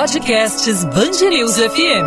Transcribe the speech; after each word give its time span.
Podcasts 0.00 0.82
Bangerils 0.86 1.56
FM. 1.58 2.06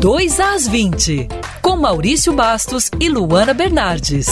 Dois 0.00 0.40
às 0.40 0.66
20, 0.66 1.28
com 1.60 1.76
Maurício 1.76 2.32
Bastos 2.32 2.90
e 2.98 3.10
Luana 3.10 3.52
Bernardes. 3.52 4.28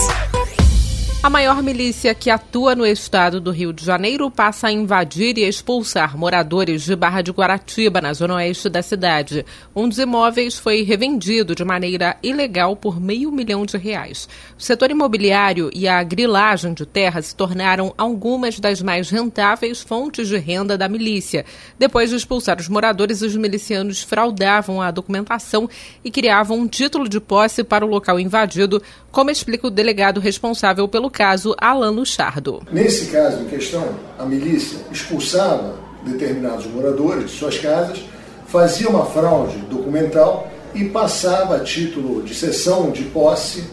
A 1.21 1.29
maior 1.29 1.61
milícia 1.61 2.15
que 2.15 2.29
atua 2.29 2.73
no 2.73 2.85
estado 2.85 3.41
do 3.41 3.51
Rio 3.51 3.73
de 3.73 3.83
Janeiro 3.83 4.31
passa 4.31 4.67
a 4.67 4.71
invadir 4.71 5.37
e 5.37 5.43
expulsar 5.43 6.17
moradores 6.17 6.83
de 6.83 6.95
Barra 6.95 7.21
de 7.21 7.29
Guaratiba, 7.29 7.99
na 7.99 8.13
zona 8.13 8.35
oeste 8.35 8.69
da 8.69 8.81
cidade. 8.81 9.45
Um 9.75 9.89
dos 9.89 9.99
imóveis 9.99 10.57
foi 10.57 10.81
revendido 10.81 11.53
de 11.53 11.65
maneira 11.65 12.15
ilegal 12.23 12.73
por 12.73 13.01
meio 13.01 13.33
milhão 13.33 13.65
de 13.65 13.75
reais. 13.75 14.29
O 14.57 14.61
setor 14.61 14.91
imobiliário 14.91 15.69
e 15.73 15.89
a 15.89 16.01
grilagem 16.03 16.73
de 16.73 16.85
terra 16.85 17.21
se 17.21 17.35
tornaram 17.35 17.93
algumas 17.97 18.57
das 18.57 18.81
mais 18.81 19.09
rentáveis 19.09 19.81
fontes 19.81 20.29
de 20.29 20.37
renda 20.37 20.77
da 20.77 20.87
milícia. 20.87 21.45
Depois 21.77 22.09
de 22.11 22.15
expulsar 22.15 22.61
os 22.61 22.69
moradores, 22.69 23.21
os 23.21 23.35
milicianos 23.35 24.01
fraudavam 24.01 24.81
a 24.81 24.89
documentação 24.89 25.69
e 26.01 26.09
criavam 26.09 26.59
um 26.59 26.67
título 26.67 27.09
de 27.09 27.19
posse 27.19 27.61
para 27.61 27.85
o 27.85 27.89
local 27.89 28.17
invadido, 28.17 28.81
como 29.11 29.29
explica 29.29 29.67
o 29.67 29.71
delegado 29.71 30.21
responsável 30.21 30.87
pelo 30.87 31.08
caso, 31.09 31.55
Alan 31.59 31.91
Luchardo. 31.91 32.61
Nesse 32.71 33.07
caso 33.07 33.41
em 33.41 33.45
questão, 33.45 33.87
a 34.17 34.25
milícia 34.25 34.79
expulsava 34.91 35.75
determinados 36.03 36.65
moradores 36.67 37.31
de 37.31 37.37
suas 37.37 37.57
casas, 37.57 38.03
fazia 38.47 38.89
uma 38.89 39.05
fraude 39.05 39.57
documental 39.69 40.49
e 40.73 40.85
passava 40.85 41.57
a 41.57 41.59
título 41.59 42.23
de 42.23 42.33
cessão 42.33 42.91
de 42.91 43.03
posse 43.03 43.63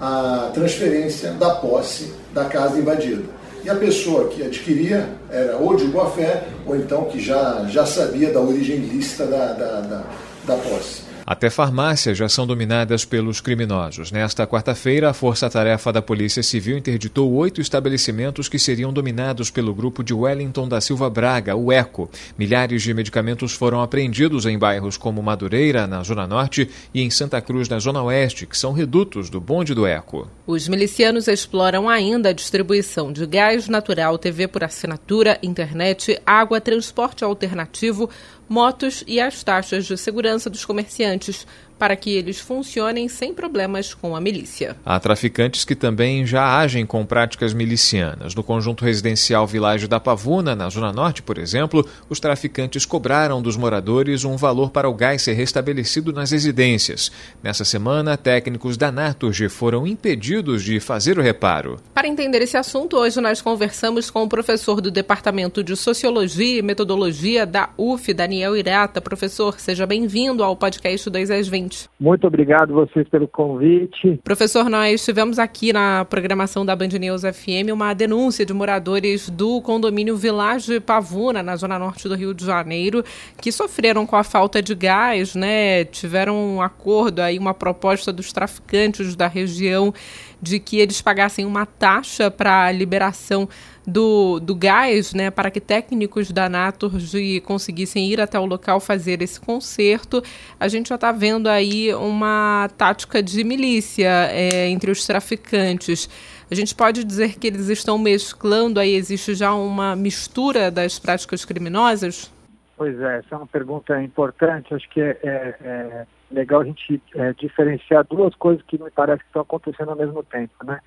a 0.00 0.50
transferência 0.52 1.32
da 1.32 1.54
posse 1.56 2.12
da 2.32 2.44
casa 2.44 2.78
invadida. 2.78 3.24
E 3.64 3.70
a 3.70 3.74
pessoa 3.74 4.28
que 4.28 4.42
adquiria 4.42 5.08
era 5.30 5.56
ou 5.56 5.74
de 5.74 5.86
boa 5.86 6.10
fé, 6.10 6.44
ou 6.66 6.76
então 6.76 7.04
que 7.06 7.18
já, 7.18 7.66
já 7.68 7.84
sabia 7.84 8.30
da 8.30 8.40
origem 8.40 8.76
lícita 8.76 9.26
da, 9.26 9.52
da, 9.52 9.80
da, 9.80 10.04
da 10.46 10.56
posse. 10.56 11.05
Até 11.26 11.50
farmácias 11.50 12.16
já 12.16 12.28
são 12.28 12.46
dominadas 12.46 13.04
pelos 13.04 13.40
criminosos. 13.40 14.12
Nesta 14.12 14.46
quarta-feira, 14.46 15.10
a 15.10 15.12
Força-Tarefa 15.12 15.92
da 15.92 16.00
Polícia 16.00 16.40
Civil 16.40 16.78
interditou 16.78 17.32
oito 17.32 17.60
estabelecimentos 17.60 18.48
que 18.48 18.60
seriam 18.60 18.92
dominados 18.92 19.50
pelo 19.50 19.74
grupo 19.74 20.04
de 20.04 20.14
Wellington 20.14 20.68
da 20.68 20.80
Silva 20.80 21.10
Braga, 21.10 21.56
o 21.56 21.72
ECO. 21.72 22.08
Milhares 22.38 22.80
de 22.80 22.94
medicamentos 22.94 23.54
foram 23.54 23.82
apreendidos 23.82 24.46
em 24.46 24.56
bairros 24.56 24.96
como 24.96 25.20
Madureira, 25.20 25.84
na 25.84 26.00
Zona 26.04 26.28
Norte, 26.28 26.70
e 26.94 27.02
em 27.02 27.10
Santa 27.10 27.40
Cruz, 27.40 27.68
na 27.68 27.80
Zona 27.80 28.04
Oeste, 28.04 28.46
que 28.46 28.56
são 28.56 28.72
redutos 28.72 29.28
do 29.28 29.40
bonde 29.40 29.74
do 29.74 29.84
ECO. 29.84 30.30
Os 30.46 30.68
milicianos 30.68 31.26
exploram 31.26 31.88
ainda 31.88 32.28
a 32.28 32.32
distribuição 32.32 33.12
de 33.12 33.26
gás 33.26 33.66
natural, 33.66 34.16
TV 34.16 34.46
por 34.46 34.62
assinatura, 34.62 35.40
internet, 35.42 36.20
água, 36.24 36.60
transporte 36.60 37.24
alternativo, 37.24 38.08
motos 38.48 39.02
e 39.06 39.20
as 39.20 39.42
taxas 39.42 39.86
de 39.86 39.96
segurança 39.96 40.48
dos 40.48 40.64
comerciantes, 40.64 41.46
para 41.78 41.96
que 41.96 42.10
eles 42.10 42.38
funcionem 42.38 43.08
sem 43.08 43.34
problemas 43.34 43.94
com 43.94 44.16
a 44.16 44.20
milícia. 44.20 44.76
Há 44.84 44.98
traficantes 44.98 45.64
que 45.64 45.74
também 45.74 46.26
já 46.26 46.58
agem 46.58 46.86
com 46.86 47.04
práticas 47.04 47.52
milicianas. 47.52 48.34
No 48.34 48.42
conjunto 48.42 48.84
residencial 48.84 49.46
Világio 49.46 49.88
da 49.88 50.00
Pavuna, 50.00 50.54
na 50.54 50.68
Zona 50.68 50.92
Norte, 50.92 51.22
por 51.22 51.38
exemplo, 51.38 51.86
os 52.08 52.20
traficantes 52.20 52.84
cobraram 52.84 53.42
dos 53.42 53.56
moradores 53.56 54.24
um 54.24 54.36
valor 54.36 54.70
para 54.70 54.88
o 54.88 54.94
gás 54.94 55.22
ser 55.22 55.34
restabelecido 55.34 56.12
nas 56.12 56.30
residências. 56.30 57.12
Nessa 57.42 57.64
semana, 57.64 58.16
técnicos 58.16 58.76
da 58.76 58.90
Naturgy 58.90 59.48
foram 59.48 59.86
impedidos 59.86 60.62
de 60.62 60.80
fazer 60.80 61.18
o 61.18 61.22
reparo. 61.22 61.78
Para 61.94 62.08
entender 62.08 62.42
esse 62.42 62.56
assunto, 62.56 62.96
hoje 62.96 63.20
nós 63.20 63.42
conversamos 63.42 64.10
com 64.10 64.22
o 64.22 64.28
professor 64.28 64.80
do 64.80 64.90
Departamento 64.90 65.62
de 65.62 65.76
Sociologia 65.76 66.58
e 66.58 66.62
Metodologia 66.62 67.44
da 67.44 67.70
UF, 67.76 68.12
Daniel 68.14 68.56
Irata. 68.56 69.00
Professor, 69.00 69.58
seja 69.60 69.86
bem-vindo 69.86 70.42
ao 70.42 70.56
podcast 70.56 71.10
2 71.10 71.30
às 71.30 71.48
20 71.48 71.65
Muito 71.98 72.26
obrigado 72.26 72.74
vocês 72.74 73.08
pelo 73.08 73.26
convite. 73.26 74.20
Professor, 74.22 74.68
nós 74.68 75.04
tivemos 75.04 75.38
aqui 75.38 75.72
na 75.72 76.04
programação 76.04 76.64
da 76.64 76.76
Band 76.76 76.88
News 76.88 77.22
FM 77.22 77.72
uma 77.72 77.94
denúncia 77.94 78.44
de 78.44 78.52
moradores 78.52 79.28
do 79.30 79.60
condomínio 79.60 80.16
Village 80.16 80.80
Pavuna, 80.80 81.42
na 81.42 81.56
zona 81.56 81.78
norte 81.78 82.08
do 82.08 82.14
Rio 82.14 82.34
de 82.34 82.44
Janeiro, 82.44 83.04
que 83.40 83.50
sofreram 83.50 84.06
com 84.06 84.16
a 84.16 84.24
falta 84.24 84.62
de 84.62 84.74
gás, 84.74 85.34
né? 85.34 85.84
Tiveram 85.84 86.36
um 86.36 86.62
acordo 86.62 87.20
aí, 87.20 87.38
uma 87.38 87.54
proposta 87.54 88.12
dos 88.12 88.32
traficantes 88.32 89.16
da 89.16 89.26
região 89.26 89.92
de 90.40 90.60
que 90.60 90.78
eles 90.78 91.00
pagassem 91.00 91.44
uma 91.44 91.64
taxa 91.64 92.30
para 92.30 92.66
a 92.66 92.72
liberação 92.72 93.48
do, 93.86 94.40
do 94.40 94.54
gás, 94.54 95.14
né, 95.14 95.30
para 95.30 95.50
que 95.50 95.60
técnicos 95.60 96.32
da 96.32 96.48
Naturgy 96.48 97.40
conseguissem 97.40 98.10
ir 98.10 98.20
até 98.20 98.38
o 98.38 98.44
local 98.44 98.80
fazer 98.80 99.22
esse 99.22 99.40
conserto. 99.40 100.22
A 100.58 100.66
gente 100.66 100.88
já 100.88 100.96
está 100.96 101.12
vendo 101.12 101.46
aí 101.46 101.94
uma 101.94 102.68
tática 102.76 103.22
de 103.22 103.44
milícia 103.44 104.28
é, 104.30 104.68
entre 104.68 104.90
os 104.90 105.06
traficantes. 105.06 106.08
A 106.50 106.54
gente 106.54 106.74
pode 106.74 107.04
dizer 107.04 107.38
que 107.38 107.46
eles 107.46 107.68
estão 107.68 107.98
mesclando, 107.98 108.80
aí 108.80 108.94
existe 108.94 109.34
já 109.34 109.54
uma 109.54 109.94
mistura 109.94 110.70
das 110.70 110.98
práticas 110.98 111.44
criminosas? 111.44 112.32
Pois 112.76 113.00
é, 113.00 113.18
essa 113.18 113.34
é 113.34 113.38
uma 113.38 113.46
pergunta 113.46 114.00
importante. 114.02 114.74
Acho 114.74 114.88
que 114.90 115.00
é, 115.00 115.18
é, 115.22 115.56
é 115.60 116.06
legal 116.30 116.60
a 116.60 116.64
gente 116.64 117.00
é, 117.14 117.32
diferenciar 117.32 118.04
duas 118.04 118.34
coisas 118.34 118.62
que 118.66 118.82
me 118.82 118.90
parece 118.90 119.20
que 119.20 119.28
estão 119.28 119.42
acontecendo 119.42 119.90
ao 119.90 119.96
mesmo 119.96 120.22
tempo. 120.22 120.52
Né? 120.64 120.78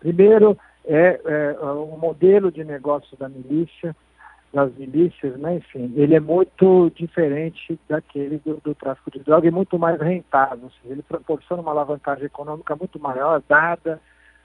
Primeiro, 0.00 0.58
é, 0.84 1.20
é 1.24 1.64
o 1.64 1.96
modelo 1.96 2.50
de 2.50 2.64
negócio 2.64 3.16
da 3.16 3.28
milícia, 3.28 3.94
das 4.52 4.74
milícias, 4.74 5.36
né? 5.38 5.56
enfim, 5.56 5.92
ele 5.94 6.14
é 6.14 6.20
muito 6.20 6.90
diferente 6.96 7.78
daquele 7.88 8.38
do, 8.38 8.56
do 8.56 8.74
tráfico 8.74 9.10
de 9.10 9.20
droga 9.20 9.46
e 9.46 9.50
muito 9.50 9.78
mais 9.78 10.00
rentável. 10.00 10.70
Seja, 10.82 10.94
ele 10.94 11.02
proporciona 11.02 11.62
uma 11.62 11.70
alavancagem 11.70 12.24
econômica 12.24 12.74
muito 12.74 12.98
maior, 12.98 13.42
dada 13.48 14.00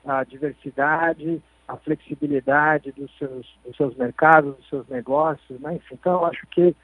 a 0.05 0.23
diversidade, 0.23 1.41
a 1.67 1.75
flexibilidade 1.77 2.91
dos 2.91 3.09
seus, 3.17 3.47
dos 3.65 3.75
seus 3.75 3.95
mercados, 3.95 4.55
dos 4.55 4.69
seus 4.69 4.87
negócios, 4.87 5.59
né? 5.59 5.75
enfim. 5.75 5.95
Então, 5.99 6.13
eu 6.13 6.25
acho 6.25 6.45
que 6.47 6.75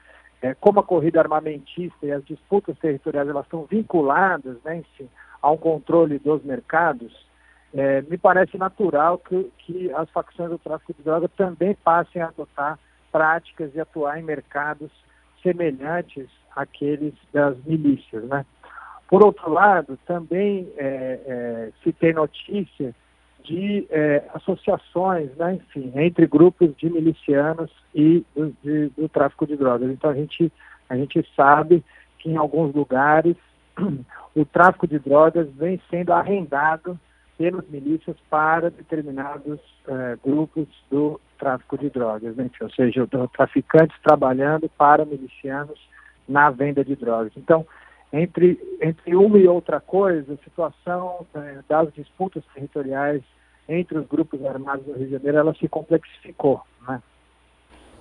é, 0.42 0.54
como 0.54 0.80
a 0.80 0.82
corrida 0.82 1.20
armamentista 1.20 2.04
e 2.04 2.10
as 2.10 2.24
disputas 2.24 2.76
territoriais 2.78 3.28
elas 3.28 3.44
estão 3.44 3.64
vinculadas, 3.64 4.56
né, 4.64 4.78
enfim, 4.78 5.08
a 5.40 5.50
um 5.52 5.56
controle 5.56 6.18
dos 6.18 6.42
mercados, 6.42 7.12
é, 7.74 8.02
me 8.02 8.18
parece 8.18 8.58
natural 8.58 9.18
que, 9.18 9.50
que 9.58 9.92
as 9.92 10.08
facções 10.10 10.50
do 10.50 10.58
tráfico 10.58 10.92
de 10.94 11.02
drogas 11.02 11.30
também 11.36 11.74
passem 11.74 12.20
a 12.20 12.28
adotar 12.28 12.78
práticas 13.10 13.74
e 13.74 13.80
atuar 13.80 14.18
em 14.18 14.22
mercados 14.22 14.90
semelhantes 15.42 16.28
àqueles 16.54 17.14
das 17.32 17.56
milícias. 17.64 18.24
Né? 18.24 18.44
Por 19.08 19.24
outro 19.24 19.50
lado, 19.50 19.98
também 20.06 20.70
é, 20.76 21.20
é, 21.26 21.72
se 21.82 21.92
tem 21.92 22.12
notícia 22.12 22.94
de 23.44 23.86
é, 23.90 24.22
associações, 24.34 25.34
né, 25.36 25.54
enfim, 25.54 25.92
entre 25.96 26.26
grupos 26.26 26.74
de 26.76 26.88
milicianos 26.88 27.70
e 27.94 28.24
do, 28.36 28.54
de, 28.62 28.88
do 28.90 29.08
tráfico 29.08 29.46
de 29.46 29.56
drogas. 29.56 29.90
Então 29.90 30.10
a 30.10 30.14
gente, 30.14 30.52
a 30.88 30.96
gente 30.96 31.26
sabe 31.34 31.82
que 32.18 32.30
em 32.30 32.36
alguns 32.36 32.72
lugares 32.74 33.36
o 34.36 34.44
tráfico 34.44 34.86
de 34.86 34.98
drogas 34.98 35.48
vem 35.54 35.80
sendo 35.90 36.12
arrendado 36.12 36.98
pelas 37.38 37.66
milícias 37.68 38.16
para 38.30 38.70
determinados 38.70 39.58
é, 39.86 40.16
grupos 40.22 40.66
do 40.90 41.20
tráfico 41.38 41.76
de 41.76 41.90
drogas, 41.90 42.36
né? 42.36 42.48
ou 42.60 42.70
seja, 42.70 43.08
traficantes 43.32 43.96
trabalhando 44.02 44.68
para 44.78 45.04
milicianos 45.04 45.78
na 46.28 46.50
venda 46.50 46.84
de 46.84 46.94
drogas. 46.94 47.32
Então, 47.36 47.66
entre, 48.12 48.60
entre 48.80 49.16
uma 49.16 49.38
e 49.38 49.48
outra 49.48 49.80
coisa, 49.80 50.34
a 50.34 50.44
situação 50.44 51.26
é, 51.34 51.58
das 51.68 51.92
disputas 51.94 52.44
territoriais 52.54 53.22
entre 53.68 53.98
os 53.98 54.06
grupos 54.06 54.44
armados 54.44 54.84
do 54.84 54.92
Rio 54.92 55.06
de 55.06 55.12
Janeiro, 55.12 55.38
ela 55.38 55.54
se 55.54 55.66
complexificou. 55.66 56.60
Né? 56.86 57.02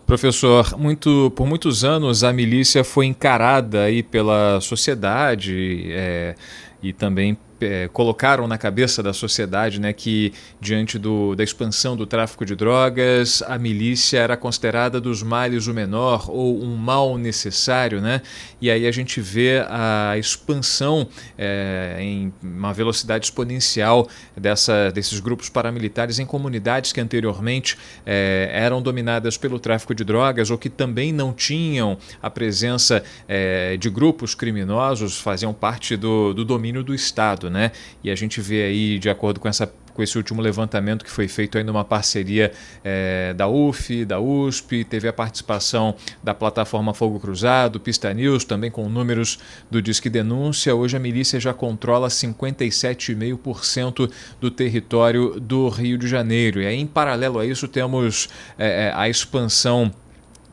Professor, 0.06 0.78
muito, 0.78 1.32
por 1.32 1.48
muitos 1.48 1.84
anos 1.84 2.24
a 2.24 2.34
milícia 2.34 2.84
foi 2.84 3.06
encarada 3.06 3.84
aí 3.84 4.04
pela 4.04 4.60
sociedade 4.60 5.92
é, 5.94 6.36
e 6.84 6.92
também 6.92 7.38
é, 7.62 7.88
colocaram 7.88 8.48
na 8.48 8.58
cabeça 8.58 9.04
da 9.04 9.14
sociedade 9.14 9.80
né, 9.80 9.94
que, 9.94 10.34
diante 10.60 10.98
do, 10.98 11.36
da 11.36 11.44
expansão 11.44 11.96
do 11.96 12.06
tráfico 12.06 12.46
de 12.46 12.56
drogas, 12.56 13.44
a 13.48 13.58
milícia 13.58 14.20
era 14.20 14.36
considerada 14.36 15.00
dos 15.00 15.22
males 15.22 15.68
o 15.68 15.74
menor 15.74 16.30
ou 16.30 16.62
um 16.62 16.76
mal 16.76 17.18
necessário. 17.18 18.02
Né? 18.02 18.22
E 18.60 18.72
aí 18.72 18.88
a 18.88 18.92
gente 18.92 19.22
vê 19.22 19.64
a 19.70 20.18
expansão 20.18 21.08
é, 21.38 21.98
em 22.00 22.34
uma 22.42 22.74
velocidade 22.74 23.26
exponencial 23.26 24.08
dessa, 24.36 24.92
desses 24.92 25.20
grupos 25.20 25.50
paramilitares 25.50 26.20
em 26.20 26.26
comunidades 26.26 26.92
que 26.92 27.00
anteriormente 27.00 27.78
é, 28.06 28.50
eram 28.52 28.82
dominadas 28.82 29.38
pelo 29.38 29.60
tráfico 29.60 29.94
de 29.94 30.04
drogas 30.04 30.50
ou 30.50 30.58
que 30.58 30.70
também 30.70 31.14
não 31.14 31.34
tinham 31.34 31.98
a 32.22 32.30
presença 32.30 33.04
é, 33.28 33.78
de 33.78 33.90
grupos 33.90 34.34
criminosos, 34.34 35.20
faziam 35.20 35.54
parte 35.54 35.96
do, 35.96 36.34
do 36.34 36.44
domínio 36.44 36.84
do 36.84 36.94
Estado 36.96 37.51
né? 37.52 37.72
E 38.04 38.10
a 38.10 38.16
gente 38.16 38.42
vê 38.42 38.64
aí, 38.64 38.98
de 38.98 39.10
acordo 39.10 39.40
com 39.40 39.48
essa 39.48 39.68
com 39.94 40.02
esse 40.02 40.18
último 40.18 40.42
levantamento 40.42 41.06
que 41.06 41.12
foi 41.12 41.28
feito 41.28 41.56
aí 41.58 41.64
numa 41.64 41.84
parceria 41.84 42.52
é, 42.84 43.34
da 43.34 43.48
UF, 43.48 44.06
da 44.06 44.20
USP, 44.20 44.84
teve 44.84 45.08
a 45.08 45.14
participação 45.14 45.96
da 46.24 46.34
plataforma 46.34 46.92
Fogo 46.94 47.20
Cruzado, 47.20 47.80
Pista 47.80 48.12
News, 48.14 48.44
também 48.44 48.72
com 48.72 48.90
números 48.90 49.38
do 49.70 49.80
Disque 49.82 50.10
Denúncia. 50.10 50.76
Hoje 50.76 50.98
a 50.98 51.00
milícia 51.00 51.40
já 51.40 51.54
controla 51.54 52.08
57,5% 52.08 54.12
do 54.40 54.50
território 54.50 55.40
do 55.40 55.70
Rio 55.70 55.96
de 55.98 56.08
Janeiro. 56.08 56.62
E 56.62 56.66
aí, 56.66 56.78
em 56.78 56.88
paralelo 56.88 57.40
a 57.40 57.46
isso, 57.46 57.68
temos 57.68 58.30
é, 58.58 58.94
a 58.96 59.10
expansão 59.10 59.92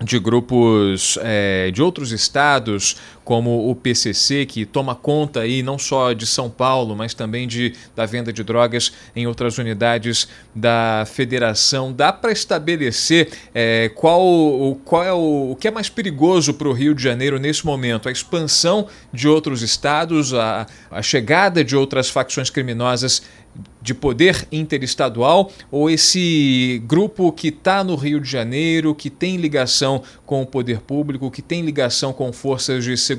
de 0.03 0.19
grupos 0.19 1.19
é, 1.23 1.71
de 1.73 1.83
outros 1.83 2.13
estados, 2.13 2.97
como 3.29 3.69
o 3.69 3.75
PCC, 3.75 4.47
que 4.47 4.65
toma 4.65 4.95
conta 4.95 5.41
aí 5.41 5.63
não 5.63 5.79
só 5.79 6.15
de 6.15 6.27
São 6.27 6.49
Paulo, 6.49 6.97
mas 6.97 7.13
também 7.13 7.47
de, 7.47 7.75
da 7.95 8.07
venda 8.07 8.33
de 8.33 8.43
drogas 8.43 8.91
em 9.15 9.27
outras 9.27 9.59
unidades 9.59 10.27
da 10.55 11.05
federação. 11.07 11.93
Dá 11.93 12.11
para 12.11 12.33
estabelecer 12.33 13.31
é, 13.55 13.91
qual, 13.95 14.75
qual 14.83 15.05
é 15.05 15.13
o, 15.13 15.51
o 15.51 15.57
que 15.57 15.69
é 15.69 15.71
mais 15.71 15.91
perigoso 15.91 16.55
para 16.55 16.71
o 16.71 16.73
Rio 16.73 16.95
de 16.95 17.03
Janeiro 17.03 17.39
nesse 17.39 17.67
momento? 17.67 18.09
A 18.09 18.13
expansão 18.13 18.87
de 19.13 19.29
outros 19.29 19.61
estados, 19.61 20.33
a, 20.33 20.67
a 20.91 21.03
chegada 21.03 21.63
de 21.63 21.77
outras 21.77 22.09
facções 22.09 22.49
criminosas 22.49 23.23
de 23.81 23.95
poder 23.95 24.47
interestadual 24.53 25.51
ou 25.71 25.89
esse 25.89 26.83
grupo 26.87 27.33
que 27.33 27.49
está 27.49 27.83
no 27.83 27.97
Rio 27.97 28.21
de 28.21 28.29
Janeiro, 28.29 28.95
que 28.95 29.11
tem 29.11 29.37
ligação 29.37 30.03
com 30.27 30.43
o 30.43 30.47
poder 30.47 30.81
público, 30.81 31.31
que 31.31 31.43
tem 31.43 31.63
ligação 31.63 32.13
com 32.13 32.33
forças 32.33 32.85
de 32.85 32.97
segurança 32.97 33.18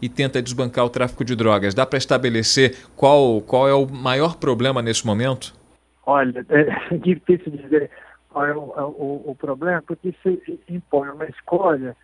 e 0.00 0.08
tenta 0.08 0.42
desbancar 0.42 0.84
o 0.84 0.90
tráfico 0.90 1.24
de 1.24 1.34
drogas? 1.34 1.74
Dá 1.74 1.86
para 1.86 1.98
estabelecer 1.98 2.76
qual, 2.96 3.40
qual 3.40 3.68
é 3.68 3.74
o 3.74 3.86
maior 3.86 4.36
problema 4.36 4.82
nesse 4.82 5.06
momento? 5.06 5.54
Olha, 6.04 6.44
é 6.48 6.96
difícil 6.98 7.52
dizer 7.52 7.90
qual 8.28 8.46
é 8.46 8.54
o, 8.54 8.74
é 8.76 8.82
o, 8.82 9.22
o 9.26 9.36
problema, 9.38 9.82
porque 9.86 10.08
isso 10.08 10.42
impõe 10.68 11.08
uma 11.08 11.26
escolha 11.26 11.96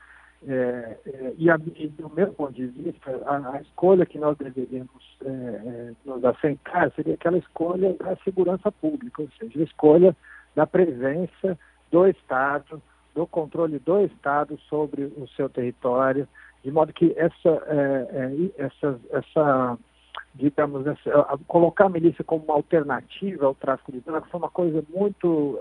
é, 0.48 0.96
é, 1.06 1.32
e, 1.38 1.48
a, 1.48 1.56
e, 1.76 1.88
do 1.88 2.10
meu 2.10 2.32
ponto 2.32 2.52
de 2.52 2.66
vista, 2.66 3.10
a, 3.26 3.56
a 3.56 3.60
escolha 3.60 4.04
que 4.04 4.18
nós 4.18 4.36
deveríamos 4.36 5.16
é, 5.24 5.28
é, 5.28 5.92
nos 6.04 6.24
assentar 6.24 6.90
seria 6.96 7.14
aquela 7.14 7.38
escolha 7.38 7.94
da 7.94 8.16
segurança 8.24 8.72
pública, 8.72 9.22
ou 9.22 9.28
seja, 9.38 9.60
a 9.60 9.62
escolha 9.62 10.16
da 10.54 10.66
presença 10.66 11.56
do 11.92 12.06
Estado, 12.08 12.82
do 13.14 13.26
controle 13.26 13.78
do 13.78 14.00
Estado 14.00 14.58
sobre 14.68 15.04
o 15.04 15.28
seu 15.36 15.48
território, 15.48 16.26
de 16.62 16.70
modo 16.70 16.92
que 16.92 17.12
essa, 17.16 17.48
é, 17.66 18.52
é, 18.58 18.64
essa, 18.64 19.00
essa 19.10 19.78
digamos, 20.34 20.86
essa, 20.86 21.38
colocar 21.46 21.86
a 21.86 21.90
milícia 21.90 22.24
como 22.24 22.44
uma 22.44 22.54
alternativa 22.54 23.46
ao 23.46 23.54
tráfico 23.54 23.92
de 23.92 24.00
drogas 24.00 24.30
foi 24.30 24.38
uma 24.38 24.50
coisa 24.50 24.82
muito 24.94 25.60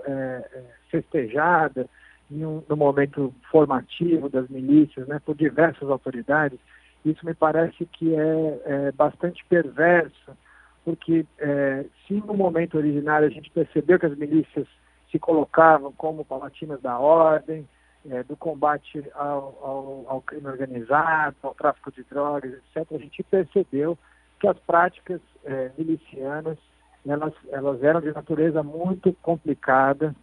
festejada, 0.90 1.88
em 2.30 2.44
um, 2.44 2.62
no 2.68 2.76
momento 2.76 3.34
formativo 3.50 4.28
das 4.28 4.48
milícias, 4.48 5.06
né, 5.06 5.20
por 5.24 5.34
diversas 5.34 5.88
autoridades, 5.90 6.58
isso 7.04 7.24
me 7.26 7.34
parece 7.34 7.84
que 7.86 8.14
é, 8.14 8.62
é 8.64 8.92
bastante 8.92 9.44
perverso, 9.46 10.36
porque 10.84 11.26
é, 11.38 11.84
se 12.06 12.14
no 12.14 12.34
momento 12.34 12.76
originário 12.76 13.26
a 13.26 13.30
gente 13.30 13.50
percebeu 13.50 13.98
que 13.98 14.06
as 14.06 14.16
milícias 14.16 14.66
se 15.10 15.18
colocavam 15.18 15.92
como 15.92 16.24
palatinas 16.24 16.80
da 16.80 16.98
ordem, 16.98 17.68
é, 18.10 18.22
do 18.22 18.36
combate 18.36 19.04
ao, 19.14 19.58
ao, 19.62 20.04
ao, 20.06 20.22
crime 20.22 20.46
organizado, 20.48 21.36
ao 21.42 21.54
tráfico 21.54 21.92
de 21.92 22.02
drogas, 22.04 22.52
etc., 22.52 22.86
a 22.92 22.98
gente 22.98 23.22
percebeu 23.22 23.98
que 24.40 24.48
as 24.48 24.58
práticas 24.58 25.20
é, 25.44 25.70
milicianas 25.78 26.58
elas, 27.06 27.32
elas 27.50 27.82
eram 27.82 28.00
de 28.00 28.12
natureza 28.12 28.62
muito 28.62 29.12
complicada, 29.14 30.14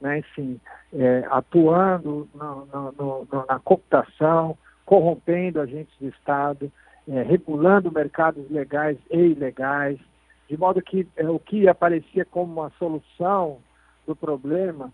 né, 0.00 0.18
enfim, 0.18 0.60
é, 0.92 1.26
atuando 1.30 2.28
no, 2.34 2.66
no, 2.66 2.92
no, 2.92 3.46
na 3.48 3.58
cooptação, 3.58 4.56
corrompendo 4.84 5.60
agentes 5.60 5.94
do 6.00 6.08
Estado, 6.08 6.70
é, 7.08 7.22
regulando 7.22 7.92
mercados 7.92 8.48
legais 8.50 8.96
e 9.10 9.18
ilegais, 9.18 9.98
de 10.48 10.56
modo 10.56 10.80
que 10.80 11.06
é, 11.16 11.28
o 11.28 11.38
que 11.38 11.68
aparecia 11.68 12.24
como 12.24 12.60
uma 12.60 12.70
solução 12.78 13.58
do 14.06 14.16
problema, 14.16 14.92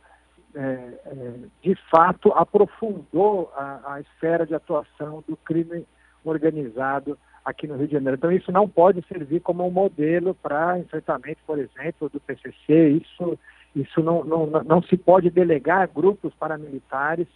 de 1.62 1.74
fato, 1.90 2.32
aprofundou 2.32 3.52
a, 3.54 3.94
a 3.94 4.00
esfera 4.00 4.46
de 4.46 4.54
atuação 4.54 5.22
do 5.28 5.36
crime 5.36 5.86
organizado 6.24 7.18
aqui 7.44 7.66
no 7.66 7.76
Rio 7.76 7.86
de 7.86 7.92
Janeiro. 7.92 8.16
Então, 8.16 8.32
isso 8.32 8.50
não 8.50 8.68
pode 8.68 9.04
servir 9.06 9.40
como 9.40 9.66
um 9.66 9.70
modelo 9.70 10.34
para 10.34 10.78
enfrentamento, 10.78 11.38
por 11.46 11.58
exemplo, 11.58 12.08
do 12.08 12.18
PCC. 12.20 13.02
Isso 13.02 13.38
isso 13.76 14.02
não, 14.02 14.24
não, 14.24 14.46
não 14.46 14.82
se 14.82 14.96
pode 14.96 15.28
delegar 15.28 15.90
grupos 15.94 16.32
paramilitares 16.34 17.28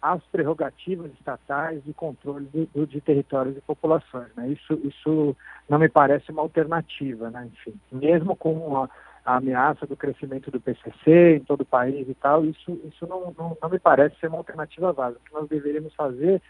às 0.00 0.22
prerrogativas 0.26 1.12
estatais 1.14 1.82
de 1.82 1.92
controle 1.92 2.46
de, 2.46 2.86
de 2.86 3.00
territórios 3.00 3.56
e 3.56 3.60
populações. 3.60 4.28
Né? 4.36 4.50
Isso, 4.50 4.80
isso 4.84 5.36
não 5.68 5.76
me 5.76 5.88
parece 5.88 6.30
uma 6.30 6.42
alternativa, 6.42 7.30
né? 7.30 7.50
enfim. 7.52 7.74
Mesmo 7.90 8.36
com 8.36 8.76
a, 8.76 8.88
a, 9.28 9.36
ameaça 9.36 9.86
do 9.86 9.96
crescimento 9.96 10.50
do 10.50 10.60
PCC 10.60 11.36
em 11.36 11.40
todo 11.40 11.60
o 11.60 11.66
país 11.66 12.08
e 12.08 12.14
tal, 12.14 12.44
isso, 12.44 12.80
isso 12.84 13.06
não, 13.06 13.34
não, 13.36 13.56
não 13.60 13.70
me 13.70 13.78
parece 13.78 14.16
ser 14.18 14.28
uma 14.28 14.38
alternativa 14.38 14.92
válida. 14.92 15.20
O 15.20 15.28
que 15.28 15.34
nós 15.34 15.48
deveríamos 15.48 15.94
fazer, 15.94 16.40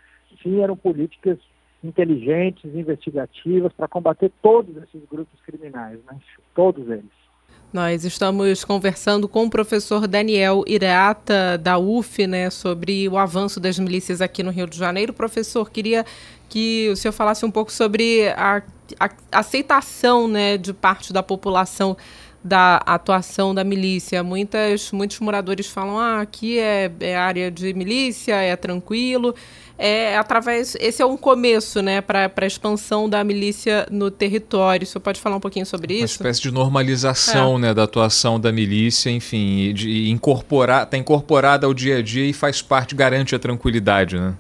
sim, 0.42 0.62
eram 0.62 0.76
políticas 0.76 1.38
inteligentes, 1.82 2.74
investigativas, 2.74 3.72
para 3.72 3.88
combater 3.88 4.32
todos 4.42 4.76
esses 4.76 5.08
grupos 5.08 5.40
criminais, 5.42 5.98
né? 6.10 6.18
todos 6.54 6.88
eles. 6.88 7.28
Nós 7.72 8.02
estamos 8.02 8.64
conversando 8.64 9.28
com 9.28 9.44
o 9.44 9.50
professor 9.50 10.08
Daniel 10.08 10.64
Ireata, 10.66 11.58
da 11.58 11.78
UF, 11.78 12.26
né, 12.26 12.48
sobre 12.48 13.06
o 13.10 13.18
avanço 13.18 13.60
das 13.60 13.78
milícias 13.78 14.22
aqui 14.22 14.42
no 14.42 14.50
Rio 14.50 14.66
de 14.66 14.78
Janeiro. 14.78 15.12
Professor, 15.12 15.70
queria 15.70 16.02
que 16.48 16.88
o 16.90 16.96
senhor 16.96 17.12
falasse 17.12 17.44
um 17.44 17.50
pouco 17.50 17.70
sobre 17.70 18.30
a, 18.30 18.62
a 18.98 19.10
aceitação 19.32 20.26
né, 20.26 20.56
de 20.56 20.72
parte 20.72 21.12
da 21.12 21.22
população 21.22 21.94
da 22.42 22.76
atuação 22.78 23.54
da 23.54 23.64
milícia. 23.64 24.22
Muitas, 24.22 24.92
muitos 24.92 25.18
moradores 25.20 25.66
falam: 25.66 25.98
ah, 25.98 26.20
aqui 26.20 26.58
é, 26.58 26.90
é 27.00 27.16
área 27.16 27.50
de 27.50 27.72
milícia, 27.74 28.34
é 28.34 28.54
tranquilo 28.56 29.34
é 29.78 30.16
através. 30.16 30.76
Esse 30.80 31.00
é 31.00 31.06
um 31.06 31.16
começo, 31.16 31.80
né, 31.80 32.00
para 32.00 32.30
a 32.34 32.46
expansão 32.46 33.08
da 33.08 33.22
milícia 33.22 33.86
no 33.90 34.10
território. 34.10 34.84
Você 34.84 34.98
pode 34.98 35.20
falar 35.20 35.36
um 35.36 35.40
pouquinho 35.40 35.64
sobre 35.64 35.94
Uma 35.94 36.04
isso? 36.04 36.20
Uma 36.20 36.28
espécie 36.28 36.42
de 36.42 36.50
normalização, 36.50 37.56
é. 37.56 37.60
né, 37.60 37.74
da 37.74 37.84
atuação 37.84 38.40
da 38.40 38.50
milícia, 38.50 39.08
enfim, 39.08 39.72
de 39.72 40.10
incorporar, 40.10 40.82
está 40.82 40.98
incorporada 40.98 41.66
ao 41.66 41.72
dia 41.72 41.98
a 41.98 42.02
dia 42.02 42.24
e 42.24 42.32
faz 42.32 42.60
parte, 42.60 42.94
garante 42.94 43.34
a 43.34 43.38
tranquilidade, 43.38 44.18
né? 44.18 44.34